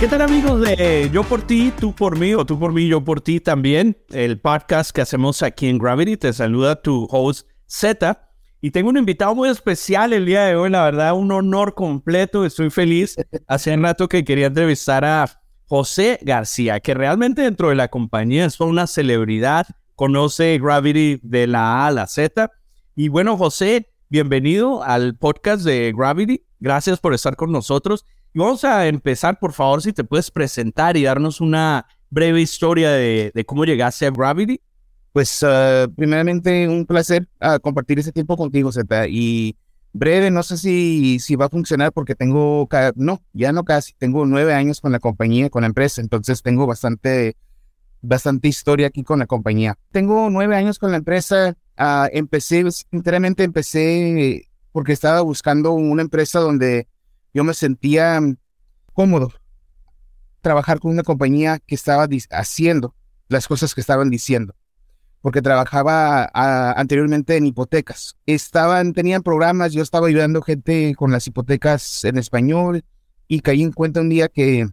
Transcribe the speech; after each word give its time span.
¿Qué 0.00 0.08
tal 0.08 0.22
amigos 0.22 0.60
de 0.62 1.10
Yo 1.12 1.24
por 1.24 1.42
ti, 1.42 1.72
tú 1.78 1.94
por 1.94 2.18
mí 2.18 2.32
o 2.34 2.46
tú 2.46 2.58
por 2.58 2.72
mí, 2.72 2.88
yo 2.88 3.04
por 3.04 3.20
ti 3.20 3.40
también? 3.40 3.98
El 4.10 4.40
podcast 4.40 4.92
que 4.92 5.02
hacemos 5.02 5.42
aquí 5.42 5.68
en 5.68 5.78
Gravity. 5.78 6.16
Te 6.16 6.32
saluda 6.32 6.80
tu 6.80 7.06
host 7.10 7.48
Z. 7.66 8.30
Y 8.62 8.70
tengo 8.70 8.90
un 8.90 8.98
invitado 8.98 9.34
muy 9.34 9.48
especial 9.48 10.12
el 10.12 10.26
día 10.26 10.44
de 10.44 10.56
hoy, 10.56 10.70
la 10.70 10.84
verdad, 10.84 11.14
un 11.14 11.32
honor 11.32 11.74
completo. 11.74 12.44
Estoy 12.44 12.70
feliz. 12.70 13.16
Hace 13.46 13.74
un 13.74 13.82
rato 13.82 14.08
que 14.08 14.24
quería 14.24 14.46
entrevistar 14.46 15.04
a 15.04 15.26
José 15.66 16.18
García, 16.22 16.80
que 16.80 16.94
realmente 16.94 17.42
dentro 17.42 17.68
de 17.68 17.74
la 17.74 17.88
compañía 17.88 18.44
es 18.44 18.58
una 18.60 18.86
celebridad, 18.86 19.66
conoce 20.00 20.58
Gravity 20.58 21.20
de 21.22 21.46
la 21.46 21.84
A 21.84 21.88
a 21.88 21.90
la 21.90 22.06
Z. 22.06 22.50
Y 22.96 23.10
bueno, 23.10 23.36
José, 23.36 23.90
bienvenido 24.08 24.82
al 24.82 25.14
podcast 25.14 25.62
de 25.62 25.92
Gravity. 25.94 26.42
Gracias 26.58 26.98
por 26.98 27.12
estar 27.12 27.36
con 27.36 27.52
nosotros. 27.52 28.06
Y 28.32 28.38
vamos 28.38 28.64
a 28.64 28.86
empezar, 28.86 29.38
por 29.38 29.52
favor, 29.52 29.82
si 29.82 29.92
te 29.92 30.02
puedes 30.02 30.30
presentar 30.30 30.96
y 30.96 31.02
darnos 31.02 31.42
una 31.42 31.84
breve 32.08 32.40
historia 32.40 32.92
de, 32.92 33.44
cómo 33.46 33.66
llegaste 33.66 34.06
a 34.06 34.10
Gravity. 34.10 34.58
Pues 35.12 35.42
uh, 35.42 35.92
primeramente 35.94 36.66
un 36.66 36.86
placer 36.86 37.28
uh, 37.42 37.60
compartir 37.60 37.98
ese 37.98 38.10
tiempo 38.10 38.38
contigo, 38.38 38.72
Zeta. 38.72 39.06
Y 39.06 39.54
breve, 39.92 40.30
no 40.30 40.42
sé 40.42 40.56
si, 40.56 41.18
si 41.18 41.36
va 41.36 41.44
a 41.44 41.50
funcionar 41.50 41.92
porque 41.92 42.14
tengo, 42.14 42.66
no, 42.96 43.20
ya 43.34 43.52
no 43.52 43.64
casi, 43.64 43.92
tengo 43.98 44.24
nueve 44.24 44.54
años 44.54 44.80
con 44.80 44.92
la 44.92 44.98
compañía, 44.98 45.50
con 45.50 45.60
la 45.60 45.66
empresa, 45.66 46.00
entonces 46.00 46.42
tengo 46.42 46.66
bastante, 46.66 47.36
bastante 48.02 48.48
historia 48.48 48.88
aquí 48.88 49.02
con 49.02 49.18
la 49.18 49.26
compañía. 49.26 49.76
Tengo 49.90 50.30
nueve 50.30 50.56
años 50.56 50.78
con 50.78 50.90
la 50.90 50.98
empresa, 50.98 51.56
uh, 51.78 52.08
empecé, 52.12 52.64
sinceramente 52.70 53.44
empecé 53.44 54.48
porque 54.72 54.92
estaba 54.92 55.20
buscando 55.20 55.72
una 55.72 56.02
empresa 56.02 56.40
donde 56.40 56.86
yo 57.34 57.44
me 57.44 57.54
sentía 57.54 58.20
cómodo 58.92 59.32
trabajar 60.40 60.80
con 60.80 60.92
una 60.92 61.02
compañía 61.02 61.58
que 61.58 61.74
estaba 61.74 62.08
haciendo 62.30 62.94
las 63.28 63.46
cosas 63.46 63.74
que 63.74 63.80
estaban 63.80 64.10
diciendo, 64.10 64.54
porque 65.20 65.42
trabajaba 65.42 66.28
anteriormente 66.34 67.36
en 67.36 67.46
hipotecas. 67.46 68.16
Estaban, 68.26 68.92
tenían 68.92 69.22
programas, 69.22 69.72
yo 69.72 69.82
estaba 69.82 70.08
ayudando 70.08 70.42
gente 70.42 70.94
con 70.96 71.12
las 71.12 71.26
hipotecas 71.26 72.04
en 72.04 72.18
español 72.18 72.84
y 73.28 73.40
caí 73.40 73.62
en 73.62 73.72
cuenta 73.72 74.00
un 74.00 74.08
día 74.08 74.28
que 74.28 74.68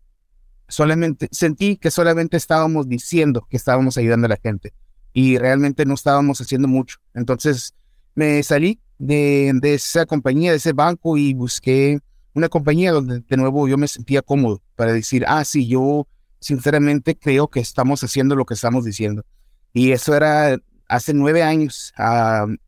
solamente 0.67 1.27
sentí 1.31 1.77
que 1.77 1.91
solamente 1.91 2.37
estábamos 2.37 2.87
diciendo 2.87 3.47
que 3.49 3.57
estábamos 3.57 3.97
ayudando 3.97 4.25
a 4.25 4.29
la 4.29 4.37
gente 4.37 4.73
y 5.13 5.37
realmente 5.37 5.85
no 5.85 5.93
estábamos 5.93 6.39
haciendo 6.41 6.67
mucho. 6.67 6.97
Entonces 7.13 7.73
me 8.15 8.43
salí 8.43 8.79
de, 8.97 9.51
de 9.55 9.73
esa 9.75 10.05
compañía, 10.05 10.51
de 10.51 10.57
ese 10.57 10.73
banco 10.73 11.17
y 11.17 11.33
busqué 11.33 11.99
una 12.33 12.49
compañía 12.49 12.91
donde 12.91 13.21
de 13.21 13.37
nuevo 13.37 13.67
yo 13.67 13.77
me 13.77 13.87
sentía 13.87 14.21
cómodo 14.21 14.61
para 14.75 14.93
decir, 14.93 15.23
ah, 15.27 15.43
sí, 15.43 15.67
yo 15.67 16.07
sinceramente 16.39 17.17
creo 17.17 17.47
que 17.47 17.59
estamos 17.59 18.03
haciendo 18.03 18.35
lo 18.35 18.45
que 18.45 18.53
estamos 18.53 18.85
diciendo. 18.85 19.23
Y 19.73 19.91
eso 19.91 20.15
era 20.15 20.57
hace 20.87 21.13
nueve 21.13 21.43
años. 21.43 21.93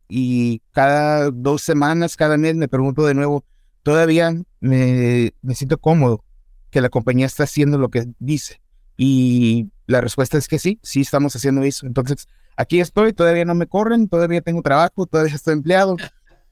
y 0.08 0.60
cada 0.72 1.30
dos 1.30 1.62
semanas, 1.62 2.16
cada 2.16 2.36
mes 2.36 2.56
me 2.56 2.68
pregunto 2.68 3.06
de 3.06 3.14
nuevo, 3.14 3.44
todavía 3.82 4.34
me, 4.60 5.32
me 5.42 5.54
siento 5.54 5.78
cómodo 5.78 6.24
que 6.70 6.80
la 6.80 6.88
compañía 6.88 7.26
está 7.26 7.44
haciendo 7.44 7.78
lo 7.78 7.88
que 7.88 8.06
dice. 8.18 8.60
Y 8.96 9.70
la 9.86 10.00
respuesta 10.00 10.38
es 10.38 10.48
que 10.48 10.58
sí, 10.58 10.78
sí 10.82 11.00
estamos 11.00 11.34
haciendo 11.34 11.62
eso. 11.62 11.86
Entonces, 11.86 12.28
aquí 12.56 12.80
estoy, 12.80 13.12
todavía 13.12 13.44
no 13.44 13.54
me 13.54 13.66
corren, 13.66 14.08
todavía 14.08 14.40
tengo 14.40 14.62
trabajo, 14.62 15.06
todavía 15.06 15.34
estoy 15.34 15.54
empleado. 15.54 15.96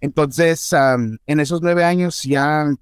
Entonces, 0.00 0.70
en 1.26 1.40
esos 1.40 1.60
nueve 1.60 1.84
años 1.84 2.22
ya 2.22 2.72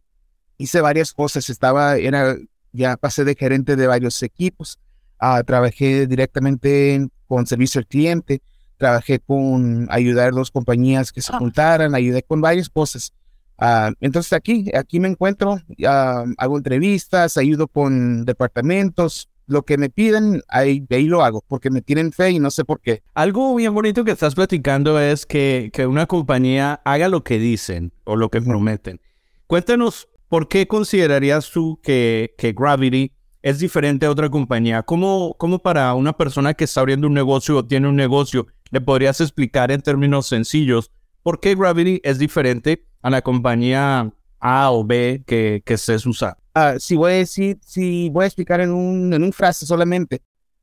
hice 0.58 0.80
varias 0.80 1.12
cosas. 1.12 1.50
Estaba, 1.50 1.96
era, 1.96 2.36
ya 2.72 2.96
pasé 2.96 3.24
de 3.24 3.34
gerente 3.34 3.76
de 3.76 3.86
varios 3.86 4.22
equipos. 4.22 4.78
Uh, 5.20 5.42
trabajé 5.44 6.06
directamente 6.06 7.08
con 7.26 7.46
servicio 7.46 7.78
al 7.78 7.86
cliente. 7.86 8.42
Trabajé 8.76 9.18
con 9.20 9.88
ayudar 9.90 10.28
a 10.28 10.32
dos 10.32 10.50
compañías 10.50 11.12
que 11.12 11.22
se 11.22 11.32
ah. 11.32 11.38
juntaran. 11.38 11.94
Ayudé 11.94 12.22
con 12.22 12.40
varias 12.40 12.68
cosas. 12.68 13.12
Uh, 13.58 13.92
entonces 14.00 14.32
aquí, 14.32 14.70
aquí 14.74 15.00
me 15.00 15.08
encuentro. 15.08 15.54
Uh, 15.78 16.32
hago 16.38 16.56
entrevistas, 16.56 17.36
ayudo 17.36 17.68
con 17.68 18.24
departamentos. 18.24 19.28
Lo 19.46 19.62
que 19.62 19.78
me 19.78 19.90
piden, 19.90 20.42
ahí, 20.48 20.84
ahí 20.90 21.04
lo 21.04 21.22
hago, 21.22 21.44
porque 21.46 21.70
me 21.70 21.80
tienen 21.80 22.12
fe 22.12 22.32
y 22.32 22.38
no 22.40 22.50
sé 22.50 22.64
por 22.64 22.80
qué. 22.80 23.02
Algo 23.14 23.54
bien 23.54 23.72
bonito 23.74 24.04
que 24.04 24.10
estás 24.10 24.34
platicando 24.34 24.98
es 24.98 25.24
que, 25.24 25.70
que 25.72 25.86
una 25.86 26.06
compañía 26.06 26.80
haga 26.84 27.08
lo 27.08 27.22
que 27.22 27.38
dicen 27.38 27.92
o 28.04 28.16
lo 28.16 28.28
que 28.28 28.42
prometen. 28.42 29.00
Cuéntanos 29.46 30.08
¿por 30.28 30.48
qué 30.48 30.66
considerarías 30.66 31.50
tú 31.50 31.80
que, 31.82 32.34
que 32.38 32.52
Gravity 32.52 33.12
es 33.42 33.58
diferente 33.58 34.06
a 34.06 34.10
otra 34.10 34.28
compañía? 34.28 34.82
¿Cómo, 34.82 35.34
¿Cómo 35.38 35.58
para 35.58 35.94
una 35.94 36.16
persona 36.16 36.54
que 36.54 36.64
está 36.64 36.80
abriendo 36.80 37.06
un 37.06 37.14
negocio 37.14 37.56
o 37.56 37.64
tiene 37.64 37.88
un 37.88 37.96
negocio 37.96 38.46
le 38.70 38.80
podrías 38.80 39.20
explicar 39.20 39.70
en 39.70 39.80
términos 39.80 40.26
sencillos 40.26 40.90
por 41.22 41.40
qué 41.40 41.54
Gravity 41.54 42.00
es 42.02 42.18
diferente 42.18 42.84
a 43.06 43.10
la 43.10 43.22
compañía 43.22 44.12
A 44.40 44.72
o 44.72 44.84
B 44.84 45.22
que, 45.24 45.62
que 45.64 45.74
estés 45.74 46.04
usando? 46.06 46.38
Ah, 46.54 46.74
si 46.80 46.96
voy 46.96 47.12
a 47.12 47.16
decir, 47.16 47.56
si 47.64 48.08
voy 48.10 48.24
a 48.24 48.26
explicar 48.26 48.60
en 48.60 48.72
un, 48.72 49.14
en 49.14 49.22
un 49.22 49.32
frase 49.32 49.64
solamente, 49.64 50.22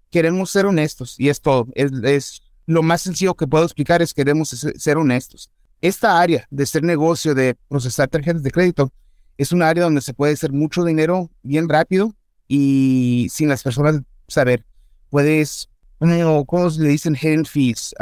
queremos 0.09 0.49
ser 0.49 0.65
honestos 0.65 1.17
y 1.17 1.29
es 1.29 1.39
todo. 1.39 1.67
Es, 1.73 1.91
es, 2.03 2.41
lo 2.65 2.83
más 2.83 3.01
sencillo 3.01 3.33
que 3.35 3.47
puedo 3.47 3.63
explicar 3.63 4.01
es 4.01 4.13
queremos 4.13 4.49
ser 4.49 4.97
honestos. 4.97 5.49
Esta 5.79 6.19
área 6.19 6.45
de 6.49 6.65
ser 6.65 6.83
negocio, 6.83 7.33
de 7.33 7.55
procesar 7.69 8.09
tarjetas 8.09 8.43
de 8.43 8.51
crédito, 8.51 8.91
es 9.37 9.53
un 9.53 9.63
área 9.63 9.85
donde 9.85 10.01
se 10.01 10.13
puede 10.13 10.33
hacer 10.33 10.51
mucho 10.51 10.83
dinero 10.83 11.31
bien 11.43 11.69
rápido 11.69 12.13
y 12.49 13.27
sin 13.31 13.47
las 13.47 13.63
personas 13.63 14.01
saber. 14.27 14.65
Puedes, 15.09 15.69
¿cómo 15.97 16.69
le 16.77 16.89
dicen 16.89 17.15
hidden 17.15 17.45
fees? 17.45 17.95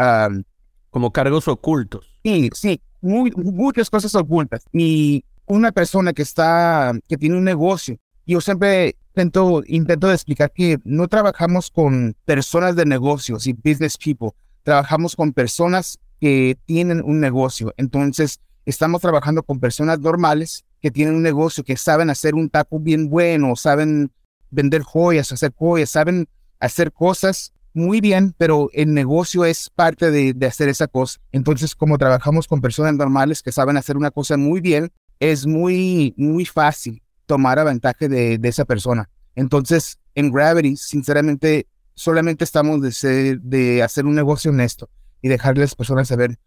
Como 0.89 1.11
cargos 1.11 1.47
ocultos. 1.47 2.07
Sí, 2.23 2.49
sí, 2.53 2.81
muy, 3.01 3.31
muchas 3.35 3.89
cosas 3.89 4.13
ocultas. 4.15 4.63
Y 4.71 5.25
una 5.45 5.71
persona 5.71 6.13
que 6.13 6.21
está, 6.21 6.93
que 7.07 7.17
tiene 7.17 7.37
un 7.37 7.43
negocio, 7.43 7.97
yo 8.25 8.39
siempre 8.39 8.95
intento, 9.09 9.63
intento 9.65 10.11
explicar 10.11 10.51
que 10.51 10.77
no 10.83 11.07
trabajamos 11.07 11.69
con 11.69 12.15
personas 12.25 12.75
de 12.75 12.85
negocios 12.85 13.47
y 13.47 13.53
business 13.53 13.97
people, 13.97 14.29
trabajamos 14.63 15.15
con 15.15 15.33
personas 15.33 15.99
que 16.19 16.57
tienen 16.65 17.01
un 17.03 17.19
negocio. 17.19 17.73
Entonces, 17.77 18.39
estamos 18.65 19.01
trabajando 19.01 19.43
con 19.43 19.59
personas 19.59 19.99
normales 19.99 20.63
que 20.79 20.91
tienen 20.91 21.15
un 21.15 21.23
negocio, 21.23 21.63
que 21.63 21.77
saben 21.77 22.09
hacer 22.09 22.35
un 22.35 22.49
taco 22.49 22.79
bien 22.79 23.09
bueno, 23.09 23.55
saben 23.55 24.11
vender 24.49 24.83
joyas, 24.83 25.31
hacer 25.31 25.51
joyas, 25.55 25.89
saben 25.89 26.27
hacer 26.59 26.91
cosas 26.91 27.53
muy 27.73 28.01
bien, 28.01 28.33
pero 28.37 28.69
el 28.73 28.93
negocio 28.93 29.45
es 29.45 29.69
parte 29.69 30.11
de, 30.11 30.45
hacer 30.45 30.69
esa 30.69 30.87
cosa. 30.87 31.19
Entonces, 31.31 31.75
como 31.75 31.97
trabajamos 31.97 32.47
con 32.47 32.61
personas 32.61 32.95
normales 32.95 33.41
que 33.41 33.51
saben 33.51 33.77
hacer 33.77 33.97
una 33.97 34.11
cosa 34.11 34.37
muy 34.37 34.61
bien, 34.61 34.91
es 35.19 35.45
muy, 35.45 36.13
muy 36.17 36.45
fácil 36.45 37.01
tomar 37.25 37.59
avantaje 37.59 38.09
de, 38.09 38.37
de 38.37 38.49
esa 38.49 38.65
persona. 38.65 39.09
Entonces, 39.35 39.99
en 40.15 40.31
Gravity, 40.31 40.75
sinceramente, 40.75 41.67
solamente 41.93 42.43
estamos 42.43 42.81
de, 42.81 43.81
hacer 43.83 44.05
un 44.05 44.15
negocio 44.15 44.51
honesto 44.51 44.89
y 45.21 45.29
dejarle 45.29 45.61
a 45.61 45.65
las 45.65 45.75
personas 45.75 46.07
saber 46.07 46.37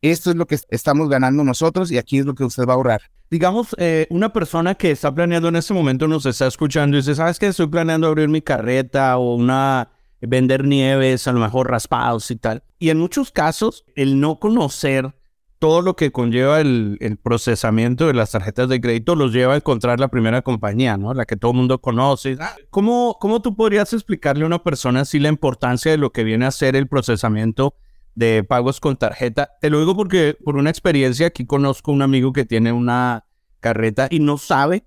esto 0.00 0.30
es 0.30 0.36
lo 0.36 0.46
que 0.46 0.58
estamos 0.68 1.08
ganando 1.08 1.44
nosotros 1.44 1.92
y 1.92 1.98
aquí 1.98 2.18
es 2.18 2.26
lo 2.26 2.34
que 2.34 2.42
usted 2.42 2.66
va 2.66 2.72
a 2.72 2.76
ahorrar. 2.76 3.02
Digamos, 3.30 3.68
eh, 3.78 4.08
una 4.10 4.32
persona 4.32 4.74
que 4.74 4.90
está 4.90 5.14
planeando 5.14 5.48
en 5.48 5.56
este 5.56 5.72
momento 5.72 6.08
nos 6.08 6.26
está 6.26 6.48
escuchando 6.48 6.96
y 6.96 7.00
dice, 7.00 7.14
¿sabes 7.14 7.38
qué? 7.38 7.46
Estoy 7.46 7.68
planeando 7.68 8.08
abrir 8.08 8.28
mi 8.28 8.42
carreta 8.42 9.16
o 9.16 9.36
una 9.36 9.91
vender 10.22 10.64
nieves, 10.64 11.28
a 11.28 11.32
lo 11.32 11.40
mejor 11.40 11.70
raspados 11.70 12.30
y 12.30 12.36
tal. 12.36 12.62
Y 12.78 12.90
en 12.90 12.98
muchos 12.98 13.30
casos, 13.30 13.84
el 13.94 14.20
no 14.20 14.38
conocer 14.38 15.14
todo 15.58 15.80
lo 15.80 15.94
que 15.94 16.10
conlleva 16.10 16.60
el, 16.60 16.98
procesamiento 17.22 18.08
de 18.08 18.14
las 18.14 18.32
tarjetas 18.32 18.68
de 18.68 18.80
crédito 18.80 19.14
los 19.14 19.32
lleva 19.32 19.54
a 19.54 19.58
encontrar 19.58 20.00
la 20.00 20.08
primera 20.08 20.42
compañía, 20.42 20.96
¿no? 20.96 21.14
La 21.14 21.24
que 21.24 21.36
todo 21.36 21.52
el 21.52 21.58
mundo 21.58 21.80
conoce. 21.80 22.36
¿Cómo, 22.70 23.16
¿Cómo 23.20 23.42
tú 23.42 23.54
podrías 23.54 23.92
explicarle 23.92 24.42
a 24.42 24.46
una 24.46 24.64
persona 24.64 25.02
así 25.02 25.20
la 25.20 25.28
importancia 25.28 25.92
de 25.92 25.98
lo 25.98 26.10
que 26.10 26.24
viene 26.24 26.46
a 26.46 26.50
ser 26.50 26.74
el 26.74 26.88
procesamiento 26.88 27.76
de 28.14 28.44
pagos 28.44 28.80
con 28.80 28.96
tarjeta. 28.96 29.52
Te 29.60 29.70
lo 29.70 29.78
digo 29.78 29.96
porque 29.96 30.36
por 30.44 30.56
una 30.56 30.70
experiencia 30.70 31.28
aquí 31.28 31.46
conozco 31.46 31.92
un 31.92 32.02
amigo 32.02 32.32
que 32.32 32.44
tiene 32.44 32.72
una 32.72 33.24
carreta 33.60 34.08
y 34.10 34.20
no 34.20 34.38
sabe 34.38 34.84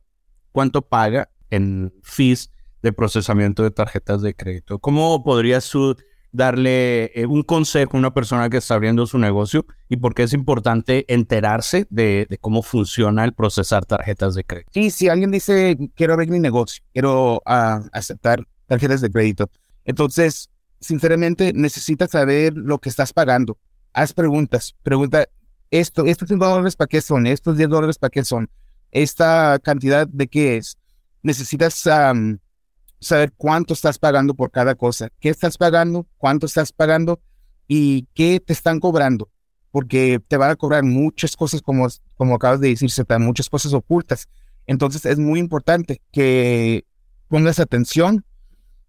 cuánto 0.51 0.83
paga 0.83 1.29
en 1.49 1.93
fees 2.03 2.51
de 2.85 2.93
procesamiento 2.93 3.63
de 3.63 3.71
tarjetas 3.71 4.21
de 4.21 4.35
crédito. 4.35 4.77
¿Cómo 4.77 5.23
podrías 5.23 5.73
darle 6.31 7.05
eh, 7.15 7.25
un 7.25 7.41
consejo 7.41 7.97
a 7.97 7.99
una 7.99 8.13
persona 8.13 8.47
que 8.47 8.57
está 8.57 8.75
abriendo 8.75 9.07
su 9.07 9.17
negocio 9.17 9.65
y 9.89 9.97
por 9.97 10.13
qué 10.13 10.21
es 10.21 10.33
importante 10.33 11.03
enterarse 11.11 11.87
de, 11.89 12.27
cómo 12.41 12.61
funciona 12.61 13.23
el 13.23 13.33
procesar 13.33 13.85
tarjetas 13.85 14.35
de 14.35 14.43
crédito? 14.43 14.69
Sí, 14.71 14.91
si 14.91 15.09
alguien 15.09 15.31
dice, 15.31 15.75
quiero 15.95 16.13
abrir 16.13 16.29
mi 16.29 16.39
negocio, 16.39 16.83
quiero 16.93 17.41
ah, 17.47 17.81
aceptar 17.91 18.45
tarjetas 18.67 19.01
de 19.01 19.09
crédito, 19.09 19.49
entonces 19.83 20.51
sinceramente 20.79 21.53
necesitas 21.55 22.11
saber 22.11 22.53
lo 22.55 22.77
que 22.77 22.89
estás 22.89 23.13
pagando. 23.13 23.57
Haz 23.93 24.13
preguntas. 24.13 24.75
Pregunta, 24.83 25.27
esto, 25.71 26.05
estos 26.05 26.29
5 26.29 26.45
dólares 26.45 26.75
para 26.75 26.87
qué 26.87 27.01
son, 27.01 27.25
estos 27.25 27.57
10 27.57 27.67
dólares 27.67 27.97
para 27.97 28.11
qué 28.11 28.23
son, 28.23 28.47
esta 28.91 29.57
cantidad 29.57 30.07
de 30.07 30.27
qué 30.27 30.57
es. 30.57 30.77
Necesitas 31.23 31.87
saber 32.99 33.33
cuánto 33.35 33.73
estás 33.73 33.99
pagando 33.99 34.33
por 34.33 34.51
cada 34.51 34.75
cosa, 34.75 35.09
qué 35.19 35.29
estás 35.29 35.57
pagando, 35.57 36.07
cuánto 36.17 36.45
estás 36.45 36.71
pagando 36.71 37.19
y 37.67 38.07
qué 38.13 38.39
te 38.39 38.53
están 38.53 38.79
cobrando, 38.79 39.29
porque 39.71 40.21
te 40.27 40.37
van 40.37 40.51
a 40.51 40.55
cobrar 40.55 40.83
muchas 40.83 41.35
cosas 41.35 41.61
como, 41.61 41.87
como 42.15 42.35
acabas 42.35 42.59
de 42.59 42.69
decir, 42.69 42.89
muchas 43.19 43.49
cosas 43.49 43.73
ocultas. 43.73 44.27
Entonces 44.67 45.05
es 45.05 45.19
muy 45.19 45.39
importante 45.39 46.01
que 46.11 46.85
pongas 47.27 47.59
atención 47.59 48.25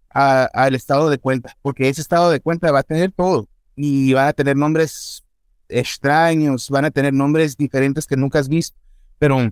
al 0.09 0.73
estado 0.73 1.09
de 1.09 1.19
cuenta, 1.19 1.55
porque 1.61 1.89
ese 1.89 2.01
estado 2.01 2.31
de 2.31 2.39
cuenta 2.39 2.71
va 2.71 2.79
a 2.79 2.83
tener 2.83 3.11
todo 3.11 3.47
y 3.75 4.13
van 4.13 4.27
a 4.27 4.33
tener 4.33 4.55
nombres 4.55 5.23
extraños, 5.69 6.69
van 6.69 6.85
a 6.85 6.91
tener 6.91 7.13
nombres 7.13 7.55
diferentes 7.55 8.07
que 8.07 8.17
nunca 8.17 8.39
has 8.39 8.49
visto, 8.49 8.79
pero 9.19 9.51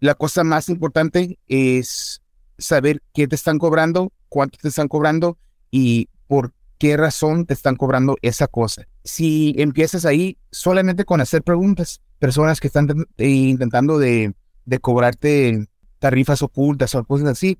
la 0.00 0.14
cosa 0.14 0.44
más 0.44 0.70
importante 0.70 1.38
es 1.46 2.21
saber 2.58 3.02
qué 3.12 3.28
te 3.28 3.34
están 3.34 3.58
cobrando, 3.58 4.12
cuánto 4.28 4.58
te 4.60 4.68
están 4.68 4.88
cobrando 4.88 5.38
y 5.70 6.08
por 6.26 6.52
qué 6.78 6.96
razón 6.96 7.46
te 7.46 7.54
están 7.54 7.76
cobrando 7.76 8.16
esa 8.22 8.46
cosa. 8.46 8.86
Si 9.04 9.54
empiezas 9.58 10.04
ahí 10.04 10.38
solamente 10.50 11.04
con 11.04 11.20
hacer 11.20 11.42
preguntas, 11.42 12.00
personas 12.18 12.60
que 12.60 12.68
están 12.68 12.88
intentando 13.18 13.98
de, 13.98 14.34
de 14.64 14.78
cobrarte 14.78 15.68
tarifas 15.98 16.42
ocultas 16.42 16.94
o 16.94 17.04
cosas 17.04 17.28
así, 17.28 17.58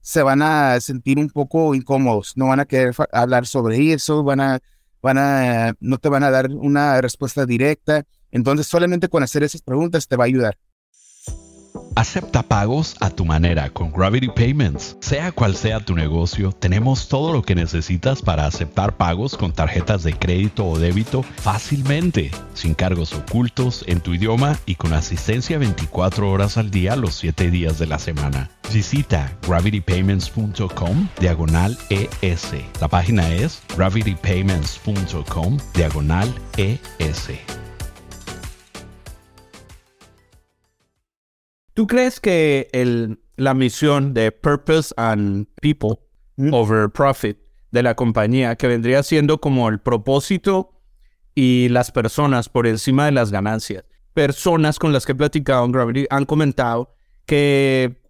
se 0.00 0.22
van 0.22 0.42
a 0.42 0.80
sentir 0.80 1.18
un 1.18 1.30
poco 1.30 1.74
incómodos, 1.74 2.32
no 2.36 2.48
van 2.48 2.60
a 2.60 2.66
querer 2.66 2.94
hablar 3.12 3.46
sobre 3.46 3.92
eso, 3.92 4.22
van 4.22 4.40
a 4.40 4.60
van 5.04 5.18
a, 5.18 5.76
no 5.80 5.98
te 5.98 6.08
van 6.08 6.24
a 6.24 6.30
dar 6.30 6.50
una 6.50 6.98
respuesta 7.02 7.44
directa. 7.44 8.06
Entonces, 8.30 8.66
solamente 8.66 9.10
con 9.10 9.22
hacer 9.22 9.42
esas 9.42 9.60
preguntas 9.60 10.08
te 10.08 10.16
va 10.16 10.24
a 10.24 10.26
ayudar. 10.26 10.56
Acepta 11.96 12.42
pagos 12.42 12.96
a 13.00 13.10
tu 13.10 13.24
manera 13.24 13.70
con 13.70 13.92
Gravity 13.92 14.28
Payments. 14.28 14.96
Sea 15.00 15.30
cual 15.30 15.54
sea 15.54 15.78
tu 15.78 15.94
negocio, 15.94 16.50
tenemos 16.50 17.08
todo 17.08 17.32
lo 17.32 17.42
que 17.42 17.54
necesitas 17.54 18.20
para 18.20 18.46
aceptar 18.46 18.96
pagos 18.96 19.36
con 19.36 19.52
tarjetas 19.52 20.02
de 20.02 20.12
crédito 20.14 20.66
o 20.66 20.78
débito 20.78 21.22
fácilmente, 21.22 22.32
sin 22.54 22.74
cargos 22.74 23.12
ocultos, 23.12 23.84
en 23.86 24.00
tu 24.00 24.12
idioma 24.12 24.58
y 24.66 24.74
con 24.74 24.92
asistencia 24.92 25.56
24 25.58 26.30
horas 26.30 26.58
al 26.58 26.70
día 26.70 26.96
los 26.96 27.14
7 27.14 27.50
días 27.50 27.78
de 27.78 27.86
la 27.86 28.00
semana. 28.00 28.50
Visita 28.72 29.32
gravitypayments.com 29.46 31.08
diagonal 31.20 31.78
ES. 31.90 32.54
La 32.80 32.88
página 32.88 33.32
es 33.32 33.62
gravitypayments.com 33.76 35.58
diagonal 35.74 36.34
ES. 36.56 37.63
¿Tú 41.74 41.88
crees 41.88 42.20
que 42.20 42.68
el, 42.72 43.20
la 43.36 43.52
misión 43.52 44.14
de 44.14 44.30
Purpose 44.30 44.94
and 44.96 45.48
People 45.60 45.98
mm. 46.36 46.54
over 46.54 46.88
Profit 46.88 47.36
de 47.72 47.82
la 47.82 47.96
compañía, 47.96 48.54
que 48.54 48.68
vendría 48.68 49.02
siendo 49.02 49.40
como 49.40 49.68
el 49.68 49.80
propósito 49.80 50.80
y 51.34 51.68
las 51.70 51.90
personas 51.90 52.48
por 52.48 52.68
encima 52.68 53.06
de 53.06 53.12
las 53.12 53.32
ganancias, 53.32 53.84
personas 54.12 54.78
con 54.78 54.92
las 54.92 55.04
que 55.04 55.12
he 55.12 55.16
platicado 55.16 55.64
en 55.64 55.72
Gravity 55.72 56.06
han 56.10 56.24
comentado 56.24 56.94
que 57.26 58.00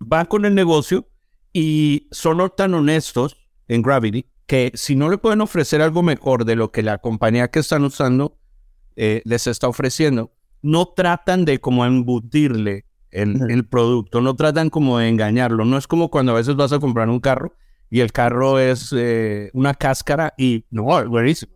van 0.00 0.26
con 0.26 0.44
el 0.44 0.56
negocio 0.56 1.08
y 1.52 2.08
son 2.10 2.50
tan 2.56 2.74
honestos 2.74 3.36
en 3.68 3.82
Gravity 3.82 4.26
que 4.46 4.72
si 4.74 4.96
no 4.96 5.08
le 5.08 5.18
pueden 5.18 5.40
ofrecer 5.42 5.80
algo 5.80 6.02
mejor 6.02 6.44
de 6.44 6.56
lo 6.56 6.72
que 6.72 6.82
la 6.82 6.98
compañía 6.98 7.52
que 7.52 7.60
están 7.60 7.84
usando 7.84 8.36
eh, 8.96 9.22
les 9.24 9.46
está 9.46 9.68
ofreciendo, 9.68 10.32
no 10.62 10.86
tratan 10.86 11.44
de 11.44 11.60
como 11.60 11.84
embutirle 11.84 12.84
el, 13.10 13.66
producto, 13.66 14.20
no 14.20 14.36
tratan 14.36 14.70
como 14.70 14.98
de 14.98 15.08
engañarlo. 15.08 15.64
No 15.64 15.76
es 15.76 15.86
como 15.86 16.10
cuando 16.10 16.32
a 16.32 16.36
veces 16.36 16.56
vas 16.56 16.72
a 16.72 16.78
comprar 16.78 17.08
un 17.08 17.20
carro 17.20 17.54
y 17.90 18.00
el 18.00 18.12
carro 18.12 18.58
es 18.58 18.94
eh, 18.96 19.50
una 19.52 19.74
cáscara 19.74 20.34
y 20.38 20.64
no, 20.70 20.84
buenísimo, 21.08 21.52